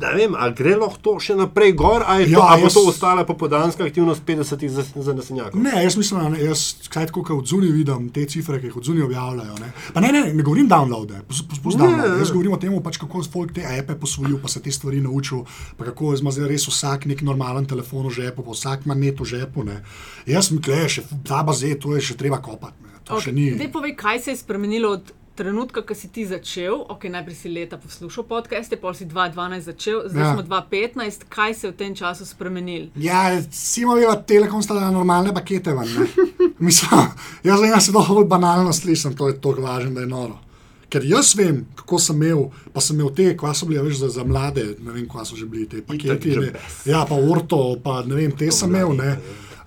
[0.03, 2.67] Ne vem, ali gre lahko to še naprej gor, ali je to, Ja, ali bo
[2.67, 5.61] jaz- to ostala popodanska aktivnost 50-ih za, za nasenjakov.
[5.63, 8.67] Ne, jaz mislim, da ne, jaz kaj tako, kot od zunaj vidim te cifre, ki
[8.67, 9.55] jih od zunaj objavljajo.
[9.63, 9.71] Ne.
[9.93, 11.23] Pa ne, ne, ne govorim downloade, ne.
[12.19, 15.01] Jaz govorim o tem, pač, kako je folk te ape posvojil, pa se te stvari
[15.01, 15.45] naučil,
[15.77, 19.19] pa kako ima zdaj res vsak nek normalen telefon v žepu, pa vsak ima net
[19.19, 19.63] v žepu.
[19.63, 19.81] Ne.
[20.27, 22.75] Jaz mi kleje, še ta baze, to je še treba kopati.
[22.83, 22.99] Ne.
[23.03, 23.29] To okay.
[23.29, 23.51] še ni.
[23.55, 26.85] Zdaj povej, kaj se je spremenilo od trenutka, ko si ti začel.
[26.89, 30.33] Ok, najprej si leta poslušal podcaste, pol si 2012 začel, zdaj ja.
[30.33, 31.25] Smo 2015.
[31.29, 32.87] Kaj se je v tem času spremenilo?
[32.95, 35.89] Ja, Simoveva Telekom sta dala normalne pakete ven.
[35.89, 36.07] ne.
[36.59, 37.11] Mislim,
[37.43, 40.39] jaz zdaj se to bolj banalno slišim, to je tako važno, da je noro.
[40.89, 42.43] Ker jaz vem, kako sem imel,
[42.73, 45.35] pa sem imel te, kva so bili veš, za, za mlade, ne vem, kva so
[45.35, 46.35] že bili te paketi.
[46.37, 46.51] ne.
[46.51, 46.75] Jabez.
[46.85, 48.93] Ja, pa Orto, pa ne vem, te sem imel.
[48.99, 49.15] Ne.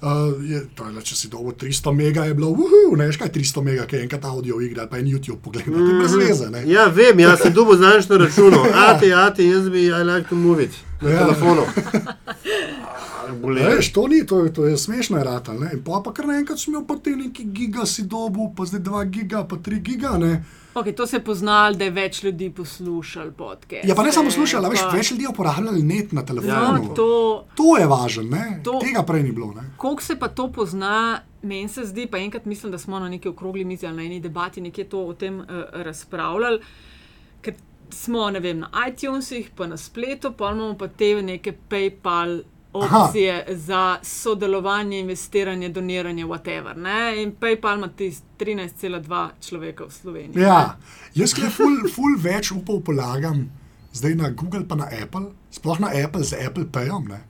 [0.07, 3.33] Uh, je, je, le, če si dolgo 300 mega, je bilo, uhu, ne veš kaj
[3.35, 5.99] 300 mega, ki je enkrat audio igra, ali pa en YouTube pogled, mm -hmm.
[5.99, 6.51] brez veze.
[6.51, 6.63] Ne.
[6.71, 8.61] Ja, vem, jaz sem dobil znaš na računu.
[8.89, 10.71] Ati, ati, jaz bi, I like to move it.
[11.01, 11.19] Na Ja.
[11.19, 11.63] telefonu.
[13.43, 15.53] Veš, to ni, to, je- to je smešno, rata.
[15.53, 15.71] Ne?
[15.73, 18.81] In pa, pa kar naenkrat sem imel pa te neki giga si dobu, pa zdaj
[18.81, 20.19] 2 giga, pa 3 giga.
[20.19, 20.45] Ne?
[20.77, 23.89] Okay, to se je poznalo, da je več ljudi poslušalo podcast.
[23.89, 26.53] Ja, pa ne samo slušali, veš, več ljudi je uporabljali net na telefonu.
[26.53, 27.07] Ja, to...
[27.57, 28.43] to, je važno,
[28.85, 29.55] tega prej ni bilo.
[29.57, 29.71] Ne?
[29.77, 33.29] Koliko se pa to pozna, meni se zdi, pa enkrat mislim, da smo na neki
[33.29, 36.61] okrogli mizi ali na eni debati nekje to o tem uh, razpravljali.
[37.41, 37.55] Ker
[37.91, 42.41] smo ne vem, na iTunesih, pa na spletu, pa imamo pa te neke PayPal.
[42.77, 43.55] Opcije Aha.
[43.55, 46.77] za sodelovanje, investiranje, doniranje, whatever.
[46.77, 47.23] Ne?
[47.23, 50.43] In PayPal ima tisti 13,2 človeka v Sloveniji.
[50.43, 50.77] Ja,
[51.15, 53.47] jaz kaj ful, ful več upov polagam
[53.97, 57.21] zdaj na Google, pa na Apple, sploh na Apple z Apple Payom, ne?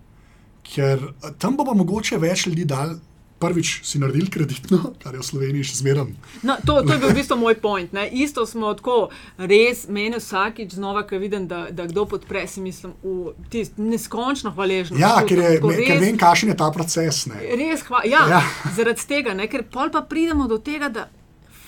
[0.66, 2.96] ker eh, tam bo pa mogoče več ljudi dal.
[3.38, 6.12] Prvič si naredil kreditno, kar je v Sloveniji še zmeraj.
[6.40, 7.92] No, to, to je bil v bistvu moj point.
[7.92, 8.06] Ne.
[8.08, 12.94] Isto smo tako, res meni vsakič znova, ko vidim, da, da kdo podpre, si mislim,
[13.04, 14.96] v tisti neskončno hvaležno.
[14.96, 17.26] Ja, ker, je, Tako me, ker vem, kakšen je ta proces.
[17.28, 17.42] Ne?
[17.60, 18.24] Res, hva, Ja.
[18.30, 18.40] ja.
[18.76, 21.08] zaradi tega, ne, ker pol pa pridemo do tega, da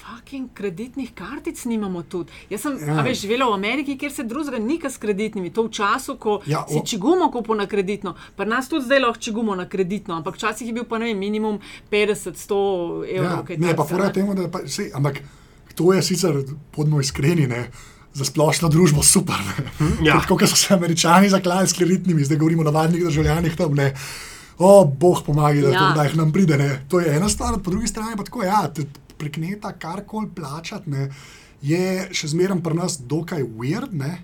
[0.09, 2.31] fucking kreditnih kartic nimamo tudi.
[2.49, 2.95] Jaz sem Ja.
[2.95, 3.03] ja.
[3.03, 5.51] veš, živela v Ameriki, kjer se drugega nika s kreditnimi.
[5.51, 8.85] To v času, ko Ja, ja, si o- čigumo kupil na kreditno, pa nas tudi
[8.85, 11.59] zdaj lahko čigumo na kreditno, ampak včasih je bil pa ne vem, minimum
[11.93, 12.61] 50-100
[13.11, 13.45] evrov.
[13.47, 14.13] Ja, ne, pa ne.
[14.13, 15.21] temu, da pa, sej, ampak
[15.75, 16.35] to je sicer,
[16.71, 17.71] podmo iskreni, ne,
[18.13, 19.37] za splošno družbo super.
[20.03, 20.19] Ja.
[20.19, 23.75] Tako kot so se američani zaklali s kreditnimi, zdaj govorimo o navadnih državljanih tam.
[23.75, 23.93] Ne.
[24.59, 25.83] O, bog pomaga, da, Ja.
[25.83, 25.93] ja.
[25.93, 26.57] da jih nam pride.
[26.57, 26.85] Ne.
[26.89, 28.83] To je ena stvar, po drugi strani pa tako, ja, te
[29.19, 31.11] prek neta karkoli plačati, ne,
[31.61, 33.93] je še zmeraj pri nas dokaj weird.
[33.95, 34.19] Ne.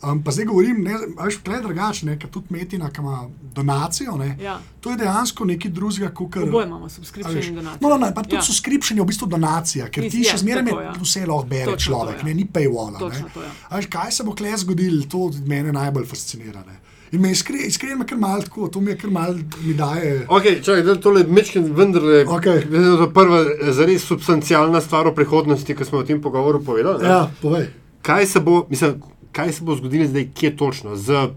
[0.00, 3.16] Um, pa zdaj govorim, ne, a veš, kaj je drugače, ker tudi Metina, ki ima
[3.52, 4.52] donacijo, ne, Ja.
[4.80, 6.44] to je dejansko nekaj drugega, kot kar.
[6.44, 7.82] Oboje imamo subscription in donacijo.
[7.82, 8.38] No, no, no, pa tudi Ja.
[8.38, 8.42] ja.
[8.42, 10.92] subscription je v bistvu donacija, ker Nis- ti ja, še zmeraj tako, ja.
[11.00, 12.26] vse lahko bere Točno človek, to, ja.
[12.26, 12.98] ne, ni paywalla.
[12.98, 13.32] Točno ne.
[13.34, 13.50] to, ja.
[13.72, 16.62] Veš, kaj se bo kle zgodilo, to mene najbolj fascinira.
[16.62, 16.78] Ne.
[17.10, 20.26] In me iskreno iskren, kar malo tako, to mi je kar malo mi daje.
[20.28, 22.24] Ok, čakaj, da tole mečken vendarle.
[22.26, 22.60] Okej.
[22.64, 27.02] To je prva zares substancialna stvar o prihodnosti, ki smo o tem pogovoru povedali.
[27.02, 27.08] ne.
[27.08, 27.66] Ja, povej.
[28.02, 29.00] Kaj se bo, mislim,
[29.32, 30.96] kaj se bo zgodilo zdaj, kje točno?
[30.96, 31.28] Z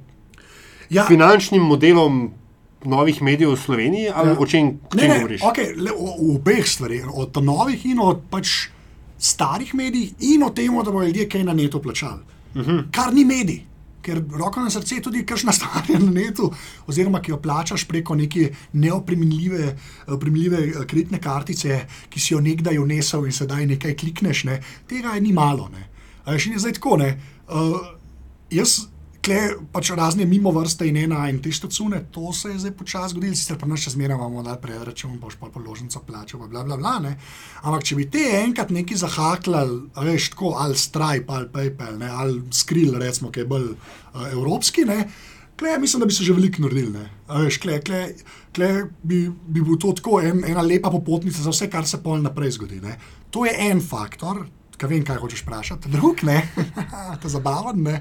[0.89, 2.31] Ja, finančnim modelom
[2.83, 4.35] novih medijev v Sloveniji ali Ja.
[4.39, 5.41] o čem, o ne, čem ne, govoriš?
[5.41, 8.67] okay, le, o, o obeh stvareh, od novih in od pač
[9.17, 12.19] starih medijih, in o tem, da bodo ljudje kaj na netu plačali.
[12.55, 12.69] Uh Mhm.
[12.69, 12.83] -huh.
[12.91, 13.61] Kar ni medij.
[14.01, 16.49] Ker roko na srce je tudi kakšna stvar na netu,
[16.89, 19.75] oziroma ki jo plačaš preko neke neopremenljive
[20.19, 24.43] primerljive eh, kreditne kartice, ki si jo nekdaj unesel in sedaj nekaj klikneš.
[24.49, 24.61] Ne.
[24.87, 25.69] Tega je ni malo.
[25.73, 25.87] Ne.
[26.27, 26.97] In je zdaj tako.
[27.01, 27.15] Ne.
[27.49, 27.77] Uh,
[28.51, 28.90] jaz
[29.21, 29.37] Kle,
[29.69, 33.37] pač razne mimo vrste in ena in te štacune, to se je zdaj počasi zgodilo,
[33.37, 36.77] sicer pa nas še zmeraj imamo, da predračun, boš pa položnico plačal, pa bla, bla,
[36.79, 37.11] bla, ne.
[37.61, 42.41] Ampak če bi te enkrat neki zahaklali, veš, tako ali Stripe ali PayPal, ne, ali
[42.49, 45.03] Skrill, recimo, ki je bolj uh, evropski, ne,
[45.59, 47.05] kle, mislim, da bi se že veliko naredili, ne.
[47.43, 48.01] Veš, kle, kle,
[48.57, 48.71] kle
[49.05, 52.57] bi, bi bil to tako en, ena lepa popotnica za vse, kar se pol naprej
[52.57, 52.97] zgodi, ne.
[53.29, 54.47] To je en faktor,
[54.81, 56.39] Kaj vem, kaj hočeš vprašati, drug ne,
[57.21, 57.99] to je zabaven, ne.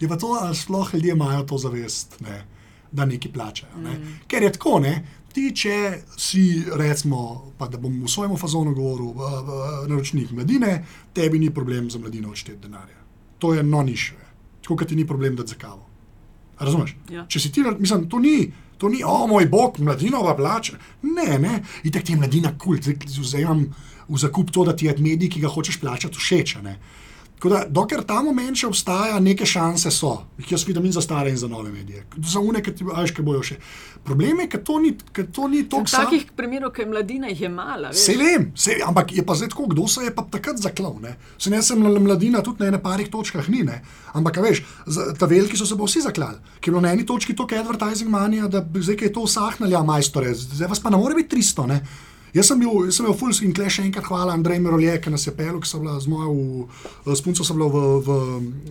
[0.00, 2.44] Je pa to, ali sploh ljudje imajo to zavest, ne,
[2.92, 3.80] da nekaj plačajo.
[3.82, 3.96] Ne.
[3.98, 4.20] Mm.
[4.30, 4.94] Ker je tako, ne.
[5.32, 5.74] Ti, če
[6.18, 6.44] si,
[6.78, 10.72] recimo, pa da bom v svojem fazonu govoril, uh, uh, naročnik mladine,
[11.14, 12.98] tebi ni problem za mladino odšteti denarja.
[13.42, 14.18] To je non-issue.
[14.62, 15.86] Tako kot ti ni problem dati za kavo.
[16.58, 16.96] A Razumeš?
[17.10, 17.26] Ja.
[17.26, 18.52] Če si ti, mislim, to ni.
[18.80, 20.78] To ni, o moj bog, mladinova plača.
[21.02, 23.22] Ne, ne, in tako ti je mladina kul, cool.
[23.22, 23.66] vzamem
[24.10, 26.58] v zakup to, da ti je medij, ki ga hočeš plačati, všeč.
[27.40, 31.00] Tako da, dokler ta moment še obstaja, neke šanse so, jih jaz vidim in za
[31.00, 32.02] stare in za nove medije.
[32.20, 33.56] Za une, ki ti veš, kaj bojo še.
[34.04, 37.30] Problem je, ker to ni, ker to ni to, kar Takih primerov, ki je mladina,
[37.32, 37.94] jih je malo.
[37.94, 38.02] veš.
[38.02, 41.00] Se vem, se, ampak je pa zdaj tako, kdo se je pa takrat zaklal.
[41.00, 41.14] Ne?
[41.40, 43.64] Se ne sem mladina, tudi na ene parih točkah ni.
[43.64, 43.80] Ne?
[44.12, 44.60] Ampak, veš,
[45.16, 46.44] ta veliki so se pa vsi zaklali.
[46.60, 49.80] Ker je bilo na eni točki toliko advertising manija, da zdaj je to usahnili, a
[49.80, 51.68] majstore, zdaj vas pa ne more biti 300.
[51.72, 51.80] Ne?
[52.34, 55.10] Jaz sem bil, jaz sem bil full in kleš še enkrat hvala Andreju Merolje, ki
[55.10, 56.66] nas je pel, ki so bila z mojo
[57.06, 58.18] v- s punco, so bila v, v,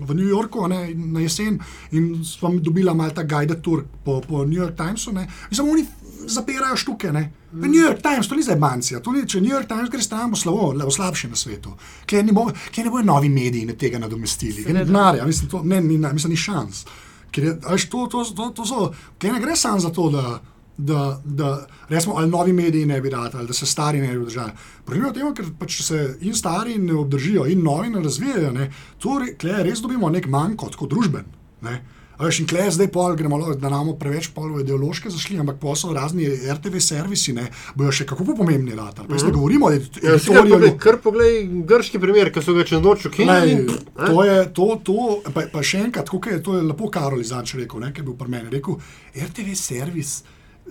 [0.07, 1.60] v New Yorku ne, na jesen
[1.91, 5.12] in smo dobila malo ta guided tour po, po New York Timesu.
[5.12, 5.28] ne.
[5.51, 5.84] In samo oni
[6.30, 7.12] zapirajo štuke.
[7.12, 7.32] Ne.
[7.51, 10.01] V New York Times, to ni zdaj bancija, to ni, če New York Times gre
[10.01, 11.74] stran, bo slabo, le bo slabše na svetu.
[12.05, 15.64] Kje ne, bo, kje ne bojo novi mediji ne tega nadomestili, ni denarja, mislim, to,
[15.64, 16.84] ne, ni, mislim, ni šans.
[17.32, 17.53] Ker je,
[17.89, 20.38] to, to, to, to so, kje ne gre samo za to, da
[20.80, 24.17] da, da resmo, ali novi mediji ne bi rad, ali da se stari ne bi
[24.17, 24.51] obdržali.
[24.86, 28.51] Problem je v tem, ker pač se in stari ne obdržijo, in novi ne razvijajo.
[28.51, 28.71] Ne.
[28.99, 31.25] To re, res dobimo nek manjko, kot družben.
[31.61, 31.82] Ne.
[32.19, 35.93] Veš, in klej zdaj pol, gremo, da nam preveč pol v ideološke zašli, ampak posel
[35.95, 37.45] razni RTV servisi, ne,
[37.80, 38.97] bojo še kako pomembni rad.
[38.99, 39.21] Pa mm.
[39.23, 40.73] ne govorimo o Ja, si kar poglej,
[41.03, 43.77] poglej grški primer, ki so ga čez noč ukinili.
[43.95, 44.97] To je to, to
[45.32, 48.09] pa, pa še enkrat, kako je to je lepo Karol Izanč rekel, ne, ki je
[48.11, 48.51] bil pri meni.
[48.51, 48.75] Rekel,
[49.15, 50.17] RTV servis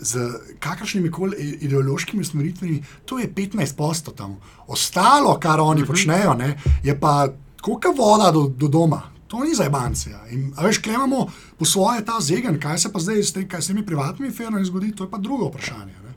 [0.01, 0.19] z
[0.61, 4.37] kakršnimi koli ideološkimi usmeritvami, to je 15 posto tam.
[4.67, 5.87] Ostalo, kar oni Mhm.
[5.87, 7.29] počnejo, ne, je pa
[7.63, 9.03] koliko voda do, do doma.
[9.29, 10.21] To ni za ebancija.
[10.31, 11.27] In, veš, klemamo
[11.59, 14.65] po svoje ta zegen, kaj se pa zdaj s, te, kaj s temi privatnimi firmami
[14.65, 15.93] zgodi, to je pa drugo vprašanje.
[15.93, 16.15] Ne.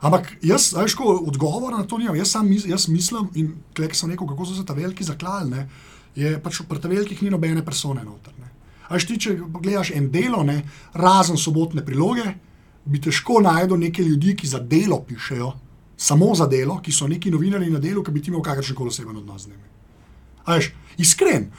[0.00, 4.10] Ampak jaz, veš, ko odgovora na to nimam, jaz, sam, jaz mislim, in tukaj sem
[4.10, 5.68] rekel, kako so se ta veliki zaklali, ne,
[6.14, 8.32] je pač pri ta velikih ni nobene persone noter.
[8.40, 8.48] Ne.
[8.88, 10.62] A veš, ti, če gledaš en delo, ne,
[10.94, 12.24] razen sobotne priloge,
[12.86, 15.52] bi težko najdel neke ljudi, ki za delo pišejo,
[15.96, 18.94] samo za delo, ki so neki novinari na delu, ki bi ti imel kakršen koli
[18.94, 19.64] oseben odnos z njimi.
[20.44, 21.50] A veš, iskren.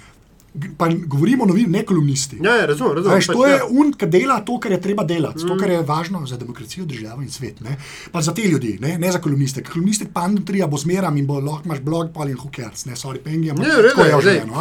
[0.78, 2.39] Pa govorimo o novinarjih, ne kolumnisti.
[2.41, 3.17] Ja, ja, razumem, razumem.
[3.19, 3.65] Veš, pač, to je ja.
[3.69, 5.51] un, ki dela to, kar je treba delati, mm.
[5.51, 7.59] to, kar je važno za demokracijo, državo in svet.
[7.61, 7.75] Ne?
[8.11, 9.61] Pa za te ljudi, ne, ne za kolumniste.
[9.67, 13.51] Kolumniste pantrija bo zmeram in bo lahko imaš blog, pa in hookers, ne, sorry, pengi,
[13.51, 14.34] ampak Ne, v redu tako je je, v glej.
[14.34, 14.53] življenju.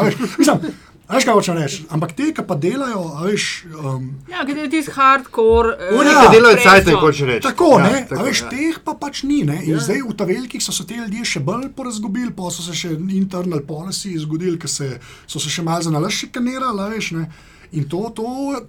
[0.52, 1.24] a veš.
[1.24, 1.84] Kaj hočem reči.
[1.88, 3.64] Ampak te, ki pa delajo, a veš.
[3.72, 5.76] Um, Ja, ker je tisti hardcore.
[5.78, 6.22] eh, Oni, Ja.
[6.22, 7.42] ki delajo cajt, hoče reči.
[7.42, 8.48] Tako, Ja, ne, tako, a veš, ja.
[8.48, 9.42] teh pa pač ni.
[9.42, 9.60] Ne?
[9.64, 9.78] In ja.
[9.78, 12.90] zdaj v ta velikih so se te ljudje še bolj porazgubili, pa so se še
[13.10, 17.10] internal policy zgodili, ker se, so se še malo za nalaž šikanirali, a veš.
[17.12, 17.30] Ne?
[17.72, 18.22] In to, to,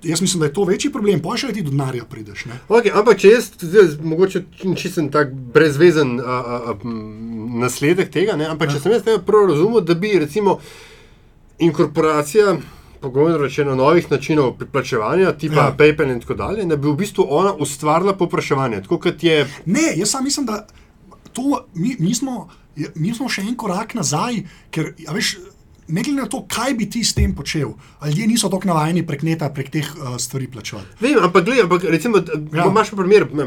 [0.03, 2.45] jaz mislim, da je to večji problem, pa še ti do denarja prideš.
[2.45, 2.57] Ne?
[2.67, 4.41] Okay, ampak če jaz, zdaj, mogoče
[4.75, 6.73] čisto tak brezvezen a, a, a,
[7.61, 8.45] nasledek tega, ne?
[8.45, 10.57] ampak če sem jaz tega prav razumel, da bi recimo
[11.59, 12.55] inkorporacija,
[13.01, 15.61] pogovorno rečeno, novih načinov priplačevanja, tipa Ja.
[15.63, 15.75] ja.
[15.77, 18.81] PayPal in tako dalje, da bi v bistvu ona ustvarila popraševanje.
[19.21, 19.47] Je.
[19.65, 20.67] Ne, jaz sam mislim, da
[21.33, 21.41] to,
[21.73, 22.49] mi, mi, smo,
[22.95, 25.37] mi smo še en korak nazaj, ker a veš.
[25.89, 29.05] Ne glede na to, kaj bi ti s tem počel, ali ljudje niso tako navajeni
[29.07, 30.87] prek neta, prek teh uh, stvari plačevati.
[30.99, 32.57] Vem, ampak gledaj, ampak recimo, Ja.
[32.57, 32.65] ja.
[32.67, 33.33] imaš primer.
[33.33, 33.45] Ne,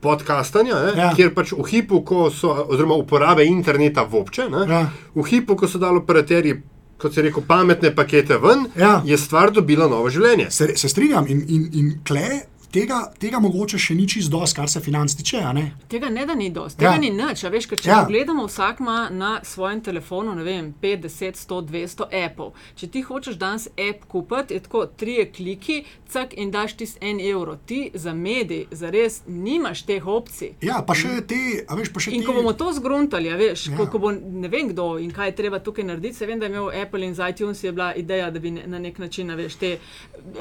[0.00, 1.04] Podcastanja, eh, Ja.
[1.04, 1.10] ja.
[1.14, 4.80] kjer pač v hipu, ko so, oziroma uporabe interneta vopče, ne, Ja.
[5.14, 6.62] v hipu, ko so dali operaterji,
[7.02, 9.02] kot se reče, pametne pakete ven, Ja.
[9.04, 10.50] je stvar dobila novo življenje.
[10.50, 12.42] Se, se strinjam in, in, in kle.
[12.72, 15.40] Tega, tega mogoče še ni čisto dosti, kar se financ tiče.
[15.52, 15.64] ne?
[15.88, 16.94] Tega ne da ni dosti, tega Ja.
[16.94, 17.00] ja.
[17.00, 17.42] ni nič.
[17.44, 17.92] Veš, če Ja.
[17.92, 18.04] ja.
[18.04, 22.52] pogledamo, vsak ima na svojem telefonu vem, 5, 10, 100, 200 appov.
[22.74, 27.20] Če ti hočeš danes app kupiti, je tako tri kliki, cak in daš tisti en
[27.22, 27.58] evro.
[27.58, 30.54] Ti za medij, za res nimaš teh opcij.
[30.62, 31.36] Ja, pa še te,
[31.68, 32.26] a veš, pa še In te.
[32.26, 33.72] ko bomo to zgruntali, a veš, Ja.
[33.72, 33.76] ja.
[33.76, 36.46] ko, ko bo ne vem kdo in kaj je treba tukaj narediti, se vem, da
[36.46, 39.28] je imel Apple in z iTunes je bila ideja, da bi ne, na nek način
[39.30, 39.80] veš, te eh,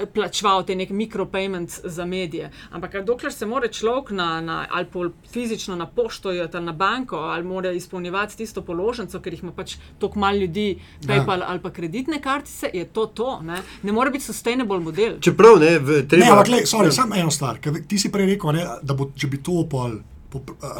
[0.08, 2.52] plačeval te neke micropayments za medije.
[2.72, 7.16] Ampak dokler se mora človek na, na, ali pol fizično na pošto ali na banko,
[7.16, 11.50] ali mora izpolnjevati tisto položnico, ker jih ima pač toliko malo ljudi, PayPal ja.
[11.50, 13.42] ali pa kreditne kartice, je to to.
[13.42, 15.20] Ne, ne more biti sustainable model.
[15.20, 16.26] Čeprav ne, v, treba.
[16.26, 17.60] Ne, ampak sorry, samo eno stvar.
[17.60, 20.00] ker Ti si prej rekel, ne, da bo, če bi to pol.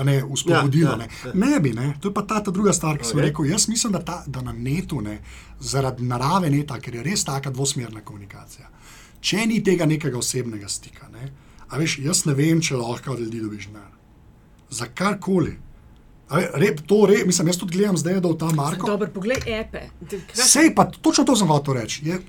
[0.08, 0.92] Ne, uspodbudilo.
[0.92, 1.08] Ja, Ne.
[1.12, 1.32] ja, ja.
[1.36, 1.90] ne bi, ne.
[2.00, 3.26] to je pa ta, ta druga stvar, ki sem Okej.
[3.26, 3.50] rekel.
[3.52, 5.18] Jaz mislim, da, ta, da na netu, ne,
[5.60, 8.70] zaradi narave neta, ker je res taka dvosmerna komunikacija,
[9.22, 11.32] če ni tega nekega osebnega stika, ne,
[11.70, 13.92] a veš, jaz ne vem, če lahko od ljudi dobiš denar.
[14.70, 15.58] Za karkoli.
[16.32, 18.88] A ve, Re, to, re, mislim, jaz tudi gledam zdaj, da v ta Marko.
[18.88, 19.82] Dobro, poglej, epe.
[20.08, 22.06] Kaj- Sej pa točno to sem hotel reči.
[22.08, 22.22] Je,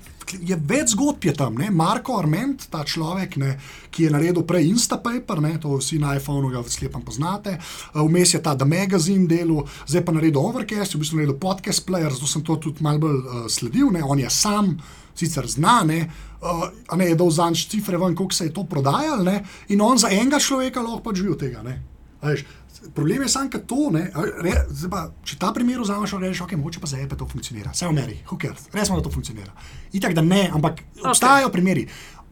[0.43, 1.55] je več zgodb je tam.
[1.55, 1.69] Ne?
[1.71, 3.53] Marko Arment, ta človek, ne,
[3.91, 7.55] ki je naredil prej Instapaper, ne, to vsi na iPhonu ga slepam poznate.
[7.93, 11.87] Uh, Vmes je ta The Magazine delal, zdaj pa naredil Overcast, v bistvu naredil podcast
[11.87, 13.87] player, zato sem to tudi malo bolj uh, sledil.
[13.87, 14.03] Ne?
[14.03, 14.75] On je sam,
[15.15, 16.09] sicer znane.
[16.43, 19.37] Uh, a ne je dal zanč cifre ven, koliko se je to prodajalo, ne?
[19.71, 21.63] in on za enega človeka lahko pač živi od tega.
[22.21, 22.43] veš,
[22.93, 24.09] Problem je samo, da to, ne,
[24.43, 24.51] re,
[24.91, 27.95] pa, če ta primer vzameš, rečeš, ok, mogoče pa za epe to funkcionira, vse v
[27.95, 29.53] meri, hooker, resmo, da to funkcionira.
[29.95, 31.53] Itak, da ne, ampak obstajajo okay.
[31.53, 31.85] primeri.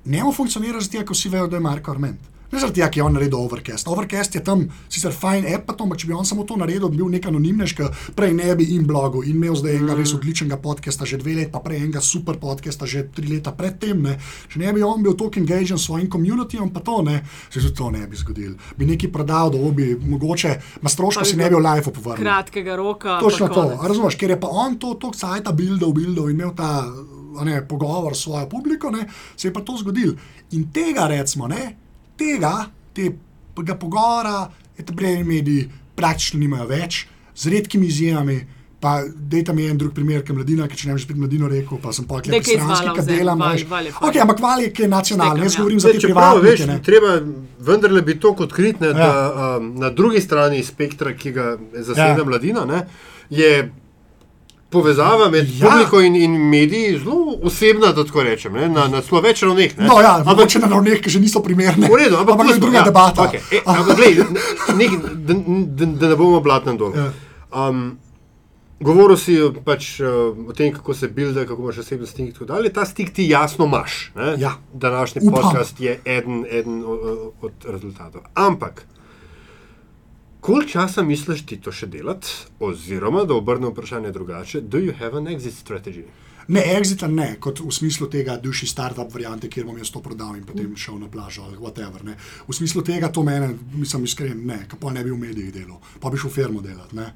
[0.05, 2.31] Njemu funkcionira zato, ker vsi vejo, da je Marko Arment.
[2.52, 3.88] Ne zaradi tega, ker je on naredil Overcast.
[3.88, 6.89] Overcast je tam sicer fajn app, pa to, ampak če bi on samo to naredil,
[6.91, 7.88] bi bil nek anonimnež, ki
[8.18, 11.52] prej ne bi in blogu in imel zdaj enega res odličnega podcasta, že dve leti,
[11.54, 14.04] pa prej enega super podcasta, že tri leta predtem.
[14.04, 14.18] Ne.
[14.52, 17.76] Če ne bi on bil tako engažen s svojim komunitijem, pa to ne, se tudi
[17.78, 18.58] to ne bi zgodilo.
[18.76, 22.26] Bi nekaj prodal, da bi mogoče, ma stroško si ne bi v live povrnil.
[22.26, 23.20] Kratkega roka.
[23.24, 26.84] Točno to, razumeš, ker je pa on to tako cajta bildal, bildal in imel ta
[27.47, 30.14] ne, pogovor s svojo publiko, ne, se je pa to zgodilo.
[30.52, 31.78] In tega, recimo, ne,
[32.22, 32.53] tega,
[32.93, 34.45] tega pogovora,
[34.78, 37.03] te brejni mediji praktično nimajo več,
[37.36, 38.39] z redkimi izjemami,
[38.82, 41.45] Pa, dejte mi en drug primer, ki je mladina, ki če ne bi spet mladino
[41.45, 43.38] rekel, pa sem pa nekaj kaj iz stranski, Vala ki vzemi, delam.
[43.38, 43.63] Val- veš.
[43.69, 44.05] Val je fajn.
[44.07, 45.59] Ok, ampak val je, ki je nacionalen, jaz ja.
[45.59, 46.72] govorim za Zdaj, te čeprav, veš, privatnike.
[46.72, 46.82] ne.
[46.82, 47.11] treba
[47.61, 48.93] vendarle biti to odkrit, ne, Ja.
[48.95, 49.11] da
[49.51, 52.26] um, na drugi strani spektra, ki ga zaseda Ja.
[52.26, 52.80] mladina, ne,
[53.32, 53.51] je
[54.72, 55.69] povezava med Ja.
[55.69, 59.78] publiko in, in mediji zelo osebna, da tako rečem, ne, na, na zelo več ravneh.
[59.78, 59.88] ne.
[59.88, 61.88] No, ja, ampak mogoče na ravneh, ki že niso primerne.
[61.88, 63.22] V redu, ampak, ampak to je druga ja, debata.
[63.24, 63.41] Okay.
[63.51, 64.24] E, ampak, glej,
[64.76, 64.91] nek,
[65.28, 65.34] da,
[65.76, 66.95] da, da ne bomo blatnem dol.
[66.95, 67.09] Ja.
[67.51, 67.97] Um,
[68.80, 70.07] govoril si pač, uh,
[70.47, 72.72] o tem, kako se builda, kako imaš osebni stik in tako dalje.
[72.72, 74.11] Ta stik ti jasno imaš.
[74.15, 74.36] ne.
[74.39, 74.55] Ja.
[74.74, 75.41] Današnji Upam.
[75.43, 78.22] podcast je eden, eden o- o- od rezultatov.
[78.34, 78.86] Ampak,
[80.42, 82.28] koliko časa misliš ti to še delati?
[82.60, 86.04] Oziroma, da obrnem vprašanje drugače, do you have an exit strategy?
[86.52, 90.34] Ne, exita ne, kot v smislu tega duši startup variante, kjer bom jaz to prodal
[90.36, 92.02] in potem šel na plažo ali whatever.
[92.04, 92.16] Ne.
[92.48, 96.10] V smislu tega to mene, mislim iskren, ne, pa ne bi v medijih delal, pa
[96.10, 96.96] bi šel v firmo delati.
[96.98, 97.12] Ne.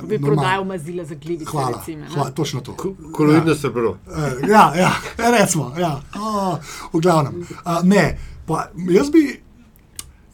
[0.00, 1.50] Bi Normal- prodajal mazila za glivice.
[1.50, 2.08] Hvala, recimo, ne?
[2.14, 2.74] hvala, točno to.
[3.12, 3.98] Koloidno se bro.
[4.08, 4.90] Eh, Ja, ja,
[5.30, 5.92] recimo, ja.
[6.16, 6.56] Oh,
[6.92, 7.42] v glavnem.
[7.42, 9.26] Uh, ne, pa jaz bi,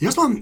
[0.00, 0.38] jaz imam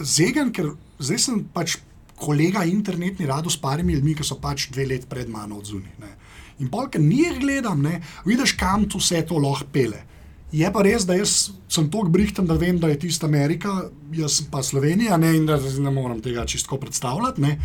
[0.00, 0.70] zegen, ker
[1.00, 1.78] zdaj sem pač
[2.20, 5.88] kolega internetni rado s parimi ljudmi, ki so pač dve let pred mano odzuni.
[6.00, 6.14] Ne.
[6.60, 10.04] In polk, njih gledam, ne, vidiš, kam tu vse to lahko pele.
[10.52, 14.40] Je pa res, da jaz sem tako brihten, da vem, da je tista Amerika, jaz
[14.50, 17.40] pa Slovenija ne, in da ne morem tega čisto predstavljati.
[17.40, 17.56] Ne.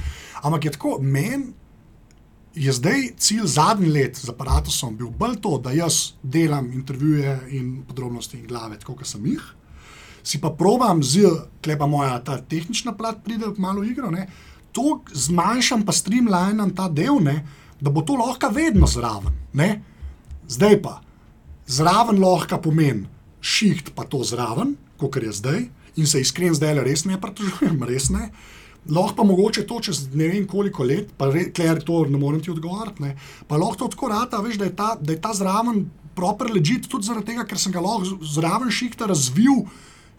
[0.45, 1.51] Ampak je tako, meni
[2.55, 7.81] je zdaj cilj zadnji let z aparatusom bil bolj to, da jaz delam intervjuje in
[7.87, 9.43] podrobnosti in glave, kot sem jih.
[10.25, 11.29] Si pa probam z,
[11.61, 14.25] klepa moja ta tehnična plat, pride malo v igro, ne,
[14.75, 17.43] to zmanjšam, pa streamlinam ta del, ne,
[17.79, 19.35] da bo to lahko vedno zraven.
[19.53, 19.69] Ne.
[20.49, 20.99] Zdaj pa,
[21.67, 23.05] zraven lahko pomeni
[23.45, 25.65] šiht, pa to zraven, kot je zdaj,
[25.95, 28.29] in se iskren zdaj res ne pritožujem, res ne.
[28.89, 32.51] Lahko pa mogoče to čez ne vem koliko let, pa kler to ne morem ti
[32.53, 33.15] odgovoriti, ne,
[33.47, 36.89] pa lahko to tako rata, veš, da je ta, da je ta zraven proper ležit
[36.89, 39.65] tudi zaradi tega, ker sem ga lahko zraven šihta razvil,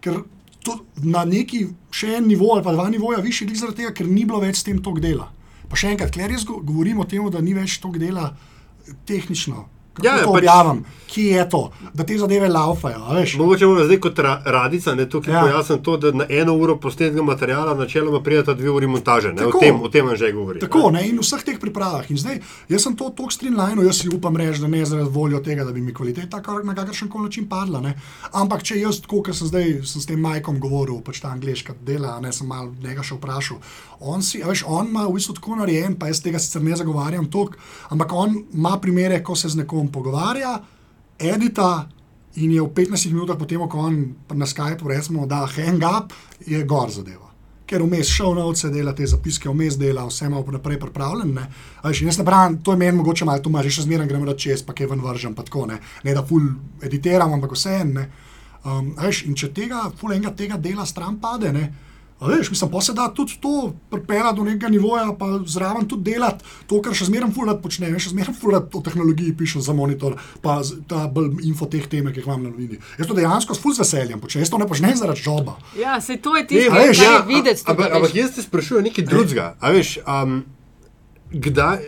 [0.07, 0.23] ker
[0.67, 4.09] to na neki še en nivo ali pa dva nivoja višji, glih zaradi tega, ker
[4.11, 5.29] ni bilo več s tem tok dela.
[5.71, 8.95] Pa še enkrat, kler jaz go- govorim o tem, da ni več tok dela eh,
[9.07, 9.67] tehnično.
[10.03, 11.61] Ja, ja, to pač- objavim, kje je to,
[11.95, 12.99] da te zadeve laufajo.
[13.39, 15.39] Mogoče bomo zdaj kot ra radica, ne tukaj Ja.
[15.39, 15.45] ja.
[15.45, 19.33] pojasnim to, da na eno uro posnetega materiala načeloma prijeta dve uri montaže.
[19.33, 19.47] Ne?
[19.47, 20.61] O tem, o tem že govori.
[20.61, 22.11] Tako, ne, in v vseh teh pripravah.
[22.11, 25.41] In zdaj, jaz sem to tako streamlinal, jaz si upam reči, da ne zaradi voljo
[25.41, 27.81] tega, da bi mi kvaliteta kar, na kakršen koli način padla.
[27.81, 27.95] Ne.
[28.33, 31.75] Ampak če jaz, tako kot sem zdaj sem s tem Majkom govoril, pač ta angliška
[31.81, 33.57] dela, ne sem mal njega še vprašal.
[34.01, 37.31] On, si, veš, on ima v bistvu tako narejen, pa jaz tega sicer ne zagovarjam
[37.33, 37.57] toliko,
[37.89, 40.59] ampak on ima primere, ko se z nekom pogovarja,
[41.19, 41.89] edita.
[42.37, 44.03] In je v 15 minutah, potem, ko on
[44.37, 46.13] na Skypeu recimo, da hang up,
[46.45, 47.27] je gor zadeva
[47.67, 51.33] ker vmes šel na vse dela, te zapiske vmes dela, vse ima naprej pripravljen.
[51.35, 51.49] Ne.
[51.91, 54.37] In Jaz ne pravim, to je meni mogoče malo, tu imaš še zmeraj, gremo da
[54.39, 55.81] čez, pa kaj ven vržem, pa tako ne.
[56.05, 56.47] Ne da ful
[56.83, 57.99] editiram, ampak vse en.
[58.67, 61.67] Um, veš, in če tega, ful enega tega dela stran pade, ne.
[62.21, 66.11] A veš, mislim, pa se da tudi to pripeljati do nekega nivoja, pa zraven tudi
[66.11, 67.91] delati to, kar še zmeraj fulat počne.
[68.01, 72.23] Še zmeraj fulat o tehnologiji pišem za monitor, pa ta bolj info teh teme, ki
[72.23, 72.81] jih imam na novini.
[72.97, 75.59] Jaz to dejansko s ful z veseljem počnem, jaz to ne počnem zaradi joba.
[75.77, 77.61] Ja, se to je tisto, kar ja, je videti.
[77.61, 77.97] tudi, Ampak, a veš.
[78.01, 79.51] ampak jaz te sprašujem nekaj drugega.
[79.61, 80.39] A veš, um,
[81.37, 81.85] kdaj.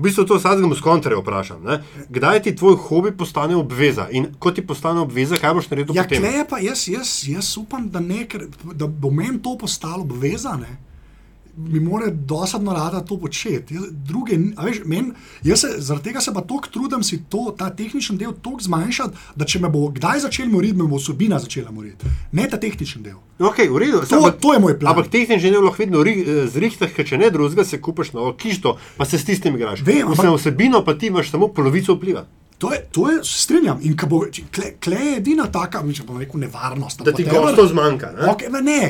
[0.00, 1.60] V bistvu to vsakemu s kontra vprašam.
[1.60, 1.82] Ne?
[2.08, 6.06] Kdaj ti tvoj hobi postane obveza in ko ti postane obveza, kaj boš naredil Ja,
[6.08, 6.24] potem?
[6.24, 10.78] kleje pa jaz, jaz, jaz upam, da, ne, ker, da bo meni to postalo obvezane.
[11.62, 13.74] Mi mora dosadno rada to početi.
[13.74, 17.70] Jaz, druge, veš, men, jaz se, zaradi tega se pa tako trudim si to, ta
[17.70, 21.70] tehnični del tako zmanjšati, da če me bo kdaj začel moriti, me bo vsebina začela
[21.70, 22.06] moriti.
[22.32, 23.18] Ne ta tehnični del.
[23.40, 24.90] Okay, v redu, To, ampak- to je moj plan.
[24.90, 28.76] Ampak tehnični del lahko vedno eh, zrihtaš, ker če ne drugega, se kupiš novo kišto,
[28.96, 29.82] pa se s tistim igraš.
[29.82, 32.26] Vem, ampak- vsebino pa ti imaš samo polovico vpliva.
[32.60, 33.78] To je, to je se strinjam.
[33.82, 37.00] In ko bo, če- kle, kle je edina taka, če bom rekel, nevarnost.
[37.00, 38.10] Da ti gostov zmanjka.
[38.18, 38.26] Ne?
[38.28, 38.80] Okay, ne,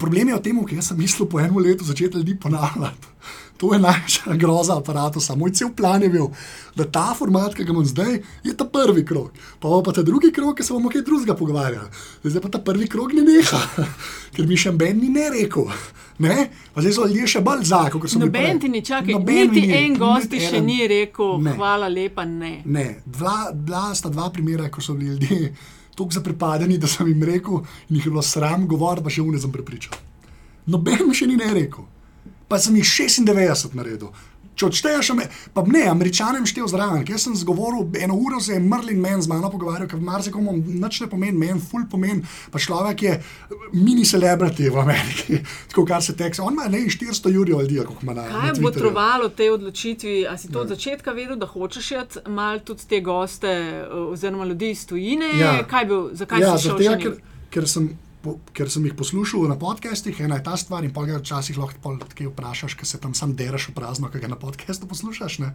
[0.00, 3.12] problem je v tem, ker sem mislil po enem letu začeti ljudi ponavljati.
[3.56, 5.20] To je največja groza aparata.
[5.36, 6.28] Moj cel plan je bil,
[6.76, 9.32] da ta format, ki ga imam zdaj, je ta prvi krok.
[9.60, 11.88] Pa pa ta drugi krok, ki se bomo kaj drugega pogovarjali.
[12.24, 13.60] Zdaj pa ta prvi krok ne neha,
[14.36, 15.70] ker mi še Ben ni ne rekel.
[16.18, 16.48] Ne?
[16.74, 19.66] Pa zdaj so ljudje še bolj za, kot so bili Noben ti ni čakal, niti
[19.66, 21.56] ni, en gost ti še ni rekel, Ne.
[21.56, 22.62] hvala lepa, ne.
[22.64, 25.52] Ne, dva, bila sta dva primera, ko so bili ljudje
[25.96, 29.40] tako zaprepadeni, da sem jim rekel, in jih je bilo sram govoriti, pa še une
[29.40, 29.96] sem prepričal.
[30.72, 31.84] Noben mi še ni ne rekel.
[32.48, 34.14] Pa sem jih 96 naredil.
[34.56, 35.08] Če odšteješ,
[35.52, 37.02] pa ne, američanem štev zraven.
[37.04, 41.02] Jaz sem zgovoril, eno uro se je Merlin Men z mano pogovarjal, ker marsikomu nič
[41.02, 42.24] ne pomeni, meni ful pomeni.
[42.54, 43.12] Pa človek je
[43.74, 46.46] mini celebrity v Ameriki, tako kar se teksa.
[46.46, 50.16] On ima ne 400 jurjev ljudi, kako ima na Kaj je botrovalo tej odločitvi?
[50.24, 54.48] A si to od začetka vedel, da hočeš iti malo tudi te goste, eh, oziroma
[54.48, 55.34] ljudi iz tujine?
[55.36, 55.66] Ja.
[55.68, 57.20] Kaj je bil, zakaj Ja, si šel tega, ker, njim?
[57.52, 57.92] ker, sem,
[58.26, 61.58] po, ker sem jih poslušal na podcastih, ena je ta stvar, in pa ga včasih
[61.60, 65.38] lahko kaj vprašaš, ker se tam sam deraš v prazno, ki ga na podcastu poslušaš.
[65.44, 65.52] Ne?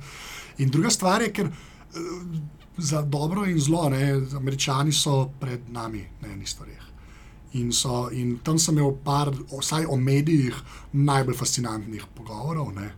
[0.64, 2.40] In druga stvar je, ker eh,
[2.78, 6.88] za dobro in zlo, ne, američani so pred nami na enih stvareh.
[7.60, 10.56] In, so, in tam sem imel par, vsaj o medijih,
[10.96, 12.94] najbolj fascinantnih pogovorov, ne,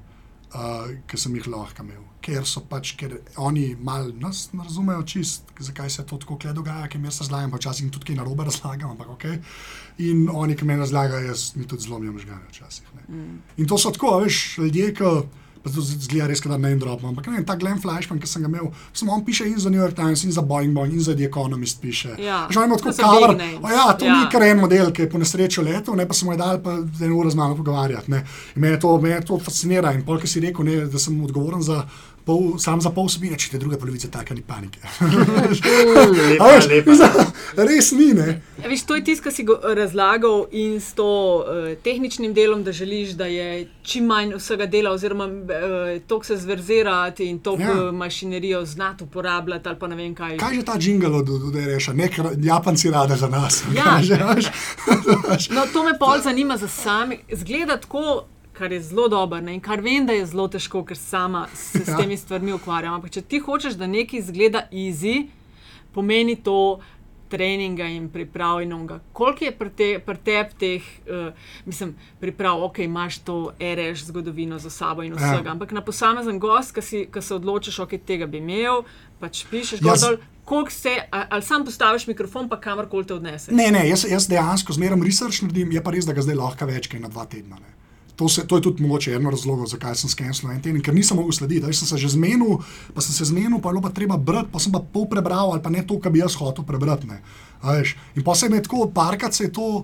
[0.54, 2.13] uh, ki sem jih lahko imel.
[2.24, 6.54] Ker so pač, ker oni malo nas ne razumejo čist, zakaj se to tako kle
[6.56, 9.26] dogaja, ker jaz razlagam, pa včasih tudi kaj narobe razlagam, ampak ok.
[10.08, 12.88] In oni, ki me razlagajo, jaz mi tudi zlomijo možgane včasih.
[12.96, 13.24] ne.
[13.58, 15.16] In to so tako, veš, ljudje, ki.
[15.64, 17.08] Pa to zgleda res, da ne drobno.
[17.08, 19.80] Ampak ne, ta Glenn Flashman, ki sem ga imel, samo on piše in za New
[19.80, 22.18] York Times, in za Boeing, Boeing in za The Economist piše.
[22.20, 23.32] Ja, Že imamo tako cover.
[23.64, 24.18] O ja, to ja.
[24.18, 26.74] Ni kar en model, ki je po nesreču letel, ne pa smo je dali pa
[27.00, 28.12] eno uro z mano pogovarjati.
[28.56, 29.94] Me to, me to fascinira.
[29.96, 31.86] In polk si rekel, ne, da sem odgovoren za.
[32.26, 34.80] Pol, sam za pol vsebine, če te druge polovice taka ni panike.
[36.30, 36.92] Lepa, veš, lepa.
[36.92, 38.28] mislim, res ni, ne?
[38.64, 39.44] Ja, viš, to je tisto, kar si
[39.76, 41.08] razlagal in s to
[41.44, 45.44] uh, tehničnim delom, da želiš, da je čim manj vsega dela, oziroma uh,
[46.08, 47.70] to se zverzirati in to Ja.
[47.70, 47.92] ja.
[47.92, 50.38] mašinerijo znati uporabljati ali pa ne vem kaj.
[50.38, 51.94] Kaj je ta jingle od od reša?
[51.94, 52.12] Nek
[52.44, 53.64] Japanci rade za nas.
[53.76, 54.00] Ja.
[54.36, 54.46] Veš?
[55.30, 55.50] Veš?
[55.50, 57.20] No, to me pol zanima za sami.
[57.32, 58.24] Zgleda tako,
[58.54, 59.54] kar je zelo dobro ne?
[59.54, 61.98] in kar vem, da je zelo težko, ker sama se s Ja.
[61.98, 62.94] temi stvarmi ukvarjam.
[62.94, 65.28] Ampak če ti hočeš, da nekaj izgleda easy,
[65.92, 66.80] pomeni to.
[67.30, 69.00] Treninga in priprav in onga.
[69.12, 71.34] Koliko je pri te, pri tebi teh, uh,
[71.66, 75.52] mislim, priprav, ok, imaš to REŠ zgodovino za sabo in vsega, Ja.
[75.52, 78.84] ampak na posamezen gost, ki se odločiš, ok, tega bi imel,
[79.20, 83.50] pač pišeš, gor dol, koliko se, ali sam postaviš mikrofon, pa kamorkoli te odnese.
[83.52, 86.66] Ne, ne, jaz, jaz dejansko zmeraj research naredim, je pa res, da ga zdaj lahko
[86.66, 87.58] več kot na dva tedna.
[87.58, 87.74] Ne.
[88.16, 91.18] To, se, to je tudi mogoče eno razlogov, zakaj sem skenil en teden, ker nisem
[91.18, 91.66] mogel slediti.
[91.66, 92.60] Jaz sem se že zmenil,
[92.94, 95.52] pa sem se zmenil, pa je bilo pa treba brati, pa sem pa pol prebral,
[95.52, 97.10] ali pa ne to, kar bi jaz hotel prebrati.
[98.16, 99.84] In pa se je tako, parkrat se je to,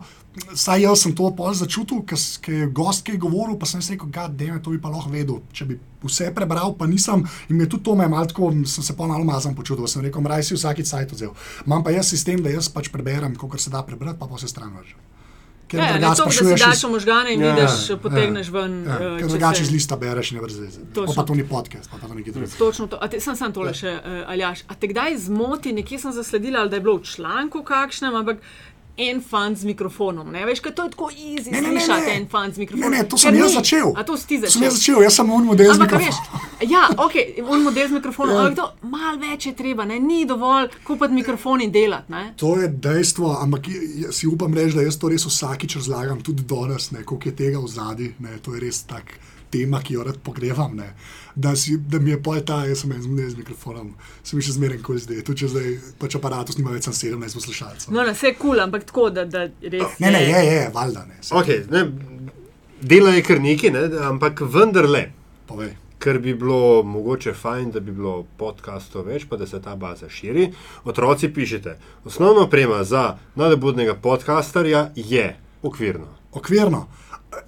[0.54, 4.12] saj jaz sem to pol začutil, ker je gost kaj govoril, pa sem si rekel,
[4.14, 5.42] da je to bi pa lahko vedel.
[5.52, 8.52] Če bi vse prebral, pa nisem, in mi je tudi to me je malo tako,
[8.66, 11.34] sem se pa malo mazan počutil, sem rekel, raj si vsakič sajt vzel.
[11.66, 14.48] Imam pa jaz sistem, da jaz pač preberem, koliko se da prebrati, pa pa se
[14.48, 15.09] stran vržem.
[15.70, 18.84] Ker Ja, ne to, da si daš iz- možgane in Ja, vidiš, ja, potegneš ven.
[18.84, 20.58] Ja, eh, ker če drugače iz lista bereš, ne brez.
[21.14, 22.58] Pa, to ni podcast, pa, to nekaj drugega.
[22.58, 22.98] Točno to.
[22.98, 24.66] A Te, sem sam tole še, uh, Aljaš.
[24.68, 28.42] A te kdaj zmoti, nekje sem zasledila, da je bilo v članku kakšnem, ampak
[29.00, 30.28] en fan z mikrofonom.
[30.28, 30.42] Ne?
[30.44, 31.22] Veš, kaj to je tako Ne,
[31.54, 32.16] ne, ne, slišati ne.
[32.16, 32.92] en fan z Ne, mikrofonom.
[32.92, 33.56] ne, to Ker sem jaz ni.
[33.56, 33.88] začel.
[33.96, 34.52] A to si ti To začel?
[34.52, 36.18] sem jaz začel, jaz sem un model Ampak, veš.
[36.62, 37.14] Ja, ok,
[37.52, 38.42] un model z mikrofonom, Ja.
[38.42, 40.00] ampak to malo več je treba, ne?
[40.00, 42.12] ni dovolj kupiti mikrofon in delati.
[42.12, 42.34] Ne?
[42.38, 43.68] To je dejstvo, ampak
[44.12, 47.60] si upam reči, da jaz to res vsakič razlagam, tudi danes, ne, koliko je tega
[47.60, 48.14] v zadnji.
[48.42, 50.76] To je res tak tema, ki jo rad pogrevam.
[50.76, 50.94] Ne.
[51.36, 53.94] Da, si, da mi je pol ta, jaz sem en z mikrofonom,
[54.24, 55.24] sem še zmeren, ko zdaj.
[55.24, 57.94] Tudi če zdaj pač aparatus nima več, sem 17 poslušalcev.
[57.94, 60.00] No, ne, vse je kul, cool, ampak tako, da, da res.
[60.00, 61.22] Ne, ne, je, je, valjda ne.
[61.42, 61.86] Okay, ne,
[62.82, 65.08] dela je kar neki, ne, ampak vendarle,
[65.50, 65.74] Povej.
[66.00, 70.10] Ker bi bilo mogoče fajn, da bi bilo podcastov več, pa da se ta baza
[70.10, 70.50] širi.
[70.88, 71.78] Otroci pišete.
[72.06, 76.08] Osnovna oprema za nadobudnega podcasterja je okvirno.
[76.32, 76.88] Okvirno.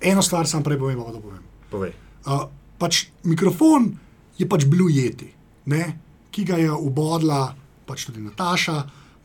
[0.02, 1.43] Eno stvar sam prej povem, pa da povem.
[1.72, 1.93] Povej.
[2.26, 2.45] Uh,
[2.78, 3.91] pač mikrofon
[4.38, 5.32] je pač bil jeti,
[5.66, 5.97] ne?
[6.32, 7.49] ki ga je ubodla
[7.86, 8.78] pač tudi Nataša,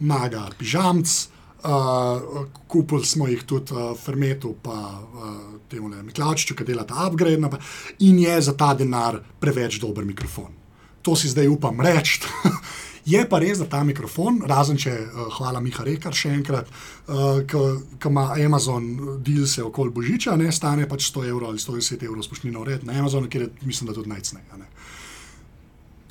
[0.02, 1.35] maga pižamc.
[1.66, 5.30] Uh, kupili smo jih tudi uh, Fermetu, pa uh,
[5.68, 7.58] temu le Miklačiču, ki dela ta upgrade, napa-
[7.98, 10.52] in je za ta denar preveč dober mikrofon.
[11.02, 12.20] To si zdaj upam reči.
[13.06, 16.70] Je pa res, da ta mikrofon, razen če, uh, hvala Miha Rekar še enkrat,
[17.06, 22.02] uh, ki ima Amazon deal se okoli Božiča, ne stane pač 100 evrov ali 110
[22.02, 24.66] evrov spoštnino red na Amazonu, kjer je, mislim, da tudi najcneje.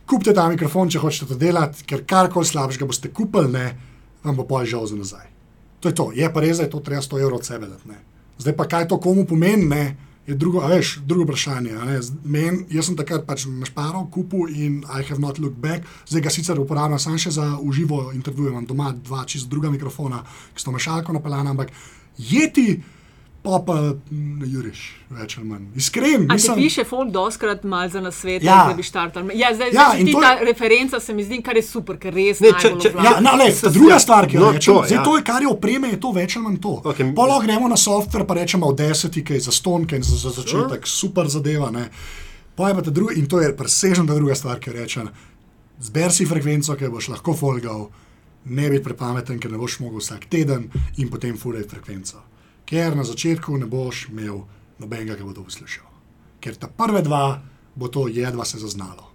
[0.07, 3.69] Kupite ta mikrofon, če hočete to delati, ker karkoli slabšega boste kupili, ne,
[4.23, 5.34] vam bo pol žal za nazaj.
[5.85, 6.09] To je to.
[6.17, 7.85] Je pa res, da je to treba 100 evrov od sebe dati.
[7.85, 7.99] Ne.
[8.41, 9.83] Zdaj pa kaj to komu pomeni, ne,
[10.25, 11.77] je drugo, veš, drugo vprašanje.
[12.23, 15.85] Men, jaz sem takrat pač našparal, kupil in I have not looked back.
[16.09, 20.23] Zdaj ga sicer uporabljam samo še za uživo intervjuje, imam doma dva čist druga mikrofona,
[20.57, 21.69] ki so mešalko napeljana, ampak
[22.17, 22.81] jeti,
[23.45, 23.75] pa pa
[24.11, 24.79] ne juriš,
[25.11, 25.65] več ali manj.
[25.75, 26.55] Iskren, A ti mislim.
[26.57, 28.65] piše folk doskrat mal za nasvet, Ja.
[28.67, 29.31] da bi štartali?
[29.35, 31.97] Ja, zdaj, Ja, zdaj ti to ta je- referenca se mi zdi, kar je super,
[31.97, 34.51] ker res Ne, če- če- Ja, no, le, Se- druga ja, stvar, ki jo no,
[34.51, 35.03] rečem, to, zdaj, ja.
[35.03, 36.81] to je, kar je opreme, je to več ali manj to.
[37.15, 40.87] Pa lahko gremo na software, pa rečemo v desetih, za stonke in za, za začetek,
[40.87, 41.71] super zadeva.
[41.71, 41.89] Ne.
[42.57, 45.09] Je ta druga, in to je presežna ta druga stvar, ki rečem.
[45.79, 47.89] Zber si frekvenco, ki boš lahko folgal,
[48.45, 52.17] ne biti prepameten, ker ne boš mogel vsak teden in potem furaj frekvenco.
[52.65, 54.41] Ker na začetku ne boš imel
[54.81, 55.85] nobenega, ki bo to uslišal.
[56.41, 57.41] Ker ta prve dva
[57.75, 59.11] bo to jedva se zaznalo.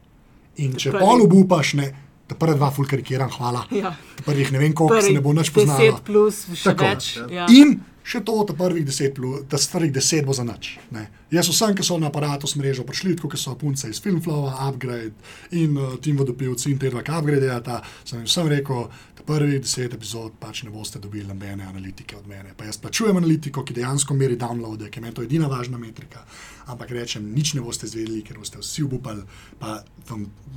[0.60, 1.04] In če Prvi.
[1.04, 1.86] pol obupaš, ne,
[2.28, 3.64] ta prva dva fulkarikiram, hvala.
[3.72, 3.94] Ja.
[4.16, 5.80] Ta prvih ne vem koliko, se Prvi ne bo nič poznalo.
[5.80, 7.14] 10 plus, še Tako, več.
[7.32, 7.46] Ja.
[7.54, 10.74] In še to, da prvih deset, plus, da prvih deset bo za nič.
[10.92, 11.06] Ne.
[11.32, 14.56] Jaz vsem, ki so na aparatu s mrežo prišli, tako kot so punce iz Filmflowa,
[14.66, 15.14] Upgrade
[15.56, 18.88] in uh, Tim Vodopilci in te dva, ki upgradeata, sem jim vsem rekel,
[19.26, 22.54] prvih deset epizod pač ne boste dobili nobene analitike od mene.
[22.56, 26.24] Pa jaz plačujem analitiko, ki dejansko meri downloade, ker meni to je edina važna metrika.
[26.66, 29.22] Ampak rečem, nič ne boste izvedeli, ker boste vsi obupali.
[29.58, 29.80] Pa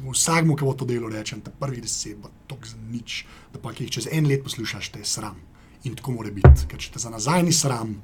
[0.03, 3.73] vsakmu, ki bo to delo, rečem, da prvih deset bo tok za nič, da pa
[3.73, 5.39] ki jih čez en let poslušaš, te je sram.
[5.83, 7.97] In tako mora biti, ker če te za nazaj ni sram,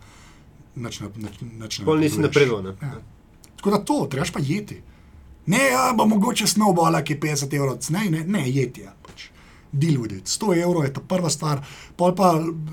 [0.75, 2.75] nič ne ne Pol nisi napredoval.
[2.81, 2.99] Ja.
[3.59, 4.81] Tako da to, trebaš pa jeti.
[5.49, 8.81] Ne, ja, bo mogoče snowballa, ki je 50 evrov, ne, ne, ne jeti.
[8.85, 8.93] Ja.
[9.71, 10.25] Deal with it.
[10.25, 11.61] 100 evrov je ta prva stvar.
[11.95, 12.31] Pol pa,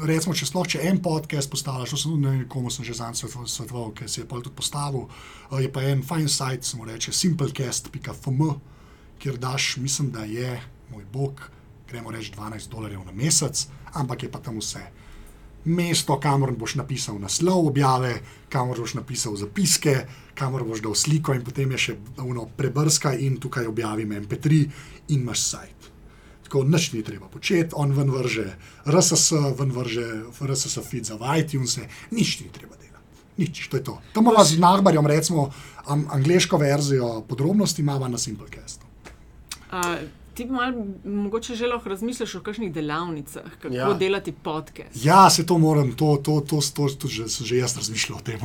[0.09, 3.20] recimo, če sploh če en podcast postavljaš, to sem ne vem, komu sem že zanj
[3.20, 5.05] svetoval, svetoval, ki si je pol tudi postavil,
[5.53, 8.42] eh, je pa en sajt, se mu reče simplecast.fm,
[9.18, 11.51] kjer daš, mislim, da je, moj bog,
[11.88, 14.86] gremo reči 12 dolarjev na mesec, ampak je pa tam vse
[15.66, 21.42] mesto, kamor boš napisal naslov objave, kamor boš napisal zapiske, kamor boš dal sliko in
[21.44, 24.62] potem je še uno, prebrska in tukaj objavim MP3
[25.09, 25.75] in imaš sajt.
[26.47, 28.44] Tako nič ni treba početi, on ven vrže
[28.86, 31.78] RSS, ven vrže RSS feed za iTunes,
[32.14, 32.86] nič ni treba delati.
[33.36, 33.99] Nič, to je to.
[34.14, 35.51] Tam imamo z Nahbarjem, recimo,
[35.90, 38.86] am, angliško verzijo podrobnosti imamo na Simplecastu.
[39.70, 39.99] A,
[40.34, 43.92] ti bi malo mogoče že lahko razmisliš o kakšnih delavnicah, kako ja.
[43.94, 45.05] Delati podcast.
[45.05, 48.40] Ja, se to moram, to, to, to, to, to že, že jaz razmišljal o tem.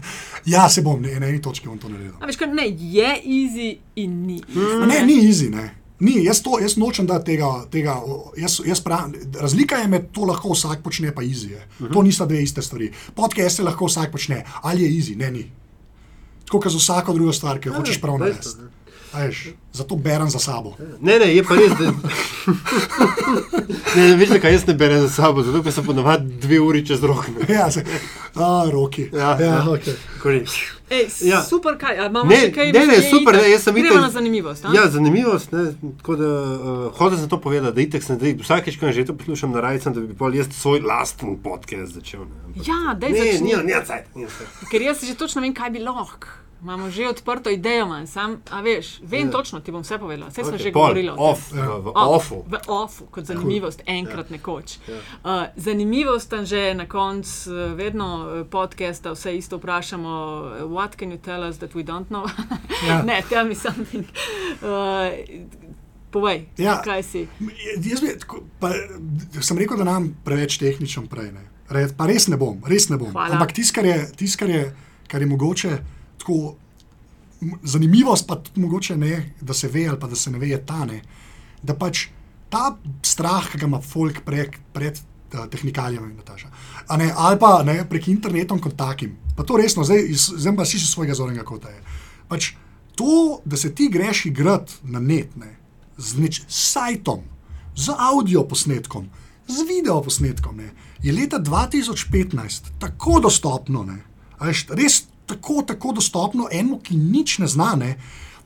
[0.54, 2.14] ja, se bom, ne, na eni točki bom to naredil.
[2.20, 4.40] A veš, kaj ne, je easy in ni.
[4.54, 5.70] Ma Ne, ni easy, ne.
[6.00, 7.64] Ni, jaz, to, jaz nočem da tega.
[7.70, 7.96] tega
[8.36, 11.50] jaz, jaz pravim, razlika je med to, lahko vsak počne, pa easy.
[11.50, 11.66] Je.
[11.80, 11.92] Uh -huh.
[11.92, 12.92] To nista dve iste stvari.
[13.14, 15.50] Podcaste lahko vsak počne, ali je easy, ne, ni.
[16.44, 18.48] Tako kot za vsako drugo stvar, ki jo hočeš prav narediti.
[19.10, 20.74] A veš, Zato berem za sabo.
[21.00, 21.92] Ne, ne, je pa res, da.
[23.96, 26.82] ne, ne, veš, zakaj jaz ne berem za sabo, zato ker sem ponovadi dve uri
[26.82, 27.28] čez rok.
[27.30, 27.46] ne.
[27.48, 27.84] Ja, se,
[28.36, 29.08] a, roki.
[29.12, 29.64] Ja, ja, ja.
[29.64, 29.94] okay.
[30.90, 31.42] Ej, Ja.
[31.42, 32.72] super, kaj, a imamo Ne, še kaj?
[32.72, 34.64] ne, ne, je super, ne, jaz sem Gremo itak- na zanimivost.
[34.64, 34.72] a?
[34.72, 35.52] Ja, zanimivost.
[35.52, 35.64] Ne,
[35.98, 39.14] tako da, uh, hotel sem to povedati, da itek sem, da vsakeč, ko že to
[39.14, 42.20] poslušam na rajcem, da bi pol jaz svoj lasten podcast začel.
[42.20, 43.52] Ne, Ampak- Ja, daj ne, začni.
[43.54, 44.48] ni, ni, cajt, ni, cajt.
[44.66, 46.26] Ker jaz že točno vem, kaj bi lahko.
[46.58, 49.30] Imamo že odprto idejo, manj, sam, a veš, vem Ja.
[49.30, 50.26] točno, ti bom vse povedala.
[50.28, 51.10] Vse smo Okej, že pol, tem.
[51.16, 52.42] Off, v, v offu.
[52.44, 54.78] V ofu, kot zanimivost, enkrat nekoč.
[54.84, 54.94] Ja.
[55.22, 60.10] Uh, zanimivost tam že na koncu, uh, vedno uh, podcasta, vse isto vprašamo,
[60.58, 62.26] uh, what can you tell us that we don't know?
[62.82, 63.02] Ja.
[63.06, 64.02] ne, tell me something.
[64.58, 65.14] Uh,
[66.10, 66.82] povej, Ja.
[66.82, 67.28] kaj si.
[67.78, 68.74] Jaz bi, tako, pa,
[69.40, 71.30] sem rekel, da nam preveč tehničen prej.
[71.32, 71.44] Ne.
[71.68, 73.12] Re, pa res ne bom, res ne bom.
[73.12, 73.34] Hvala.
[73.34, 74.72] Ampak tisto, kar, je- tis, kar, je-
[75.06, 75.78] kar je mogoče
[76.28, 76.56] tako
[77.62, 80.66] zanimivost, pa tudi mogoče ne, da se ve ali pa da se ne ve, je
[80.66, 81.02] ta ne.
[81.62, 82.08] Da pač
[82.50, 86.50] ta strah, ki ga ima folk prek, pred uh, tehnikalijami, Nataša,
[86.88, 89.16] a ne, ali pa ne, prek internetom kot takim.
[89.36, 91.70] Pa to resno, zdaj, iz- zdaj pa si iz svojega zornega kota.
[91.70, 91.82] Je.
[92.28, 92.52] Pač
[92.96, 95.56] to, da se ti greš igrati na net, ne,
[95.96, 97.22] z neč, sajtom,
[97.76, 99.08] z audio posnetkom,
[99.48, 100.72] z video posnetkom, ne,
[101.02, 104.02] je leta 2015 tako dostopno, ne,
[104.38, 107.94] a veš, res tako, tako dostopno enemu, ki nič ne zna, ne,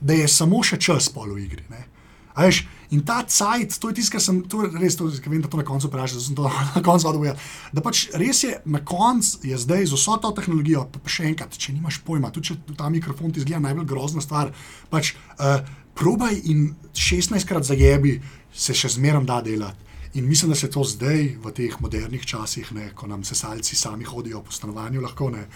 [0.01, 1.65] da je samo še čas pol v igri.
[1.71, 1.87] Ne.
[2.33, 5.33] A Veš, in ta cajt, to je tisto, kar sem to je res, to, ker
[5.33, 7.37] vem, da to na koncu vprašam, da sem to na koncu odgovoril.
[7.77, 11.29] Da pač res je, na koncu je zdaj z vso to tehnologijo, pa, pa še
[11.29, 14.53] enkrat, če nimaš pojma, tudi če ta mikrofon ti zgleda najbolj grozna stvar,
[14.93, 15.61] pač uh,
[15.99, 18.19] probaj in 16krat zajebi,
[18.53, 19.92] se še zmeraj da delati.
[20.15, 24.05] In mislim, da se to zdaj, v teh modernih časih, ne, ko nam sesalci sami
[24.05, 25.47] hodijo po stanovanju, lahko ne,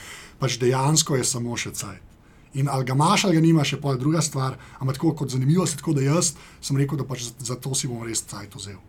[0.41, 2.03] pač dejansko je samo še cajt.
[2.57, 4.57] In ali ga imaš ali ga nimaš, je pa druga stvar.
[4.81, 7.75] Ampak tako kot zanimivo je, tako da jaz sem rekel, da pač za, za to
[7.75, 8.81] si bom res cajt vzel.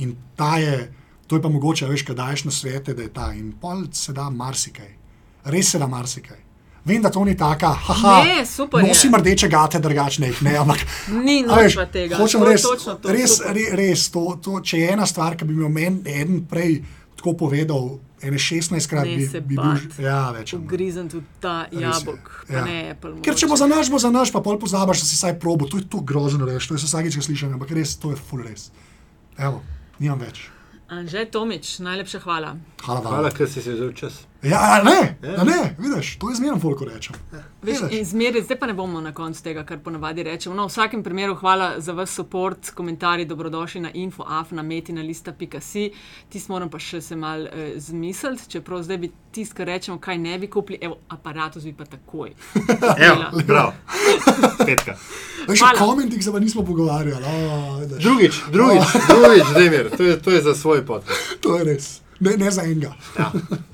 [0.00, 0.88] In ta je,
[1.26, 3.28] to je pa mogoče, veš, kaj daješ na svete, da je ta.
[3.36, 4.88] In pol se da marsikaj.
[5.52, 6.43] Res se da marsikaj.
[6.84, 8.88] Vem, da to ni taka, haha, Ne, super je.
[8.88, 12.16] nosim rdeče gate, drugačne jih ne, ampak Ni noč tega.
[12.16, 13.54] Hočem To res, točno to, res, super.
[13.54, 16.82] re, res to, to, če je ena stvar, ki bi mi omen en prej
[17.16, 17.86] tako povedal,
[18.20, 20.52] ene 16 krat Ne bi, se bi bil ja, več.
[20.52, 22.64] Ugrizen tudi ta Res jabolk, pa ja.
[22.64, 23.14] ne Apple.
[23.22, 25.64] Ker če bo za naš, bo za naš, pa pol pozabiš, da si saj probo,
[25.64, 28.44] to je to grozno reči, to je vsakeč, ko slišim, ampak res, to je full
[28.44, 28.68] res.
[29.40, 29.62] Evo,
[29.98, 30.50] nimam več.
[30.92, 32.56] Anže Tomič, najlepša hvala.
[32.84, 33.12] Hvala vam.
[33.14, 34.20] Hvala, ker si si vzel čas.
[34.44, 37.14] Ja, ne, a ne, vidiš, to je zmerno, koliko rečem.
[37.62, 37.98] Veš, Vidiš?
[37.98, 40.54] in zmeraj, zdaj pa ne bomo na koncu tega, kar ponavadi rečemo.
[40.54, 45.90] No, v vsakem primeru hvala za vaš podpor, komentarji, dobrodošli na infoafnametinalista.si.
[46.28, 50.18] Tisti moram pa še se mal eh, zmisliti, čeprav zdaj bi tisti, kar rečemo, kaj
[50.18, 52.34] ne bi kupili, evo, aparatus bi pa takoj.
[53.08, 53.72] Evo, prav.
[54.66, 54.96] Petka.
[55.48, 55.80] Veš, Hvala.
[55.80, 57.24] o komentih se pa nismo pogovarjali.
[57.24, 58.02] O, vidiš.
[58.04, 61.36] Drugič, drugič, drugič, Demir, to je, to je za svoj podcast.
[61.40, 62.92] To je res, ne, ne za enega.
[63.18, 63.32] Ja.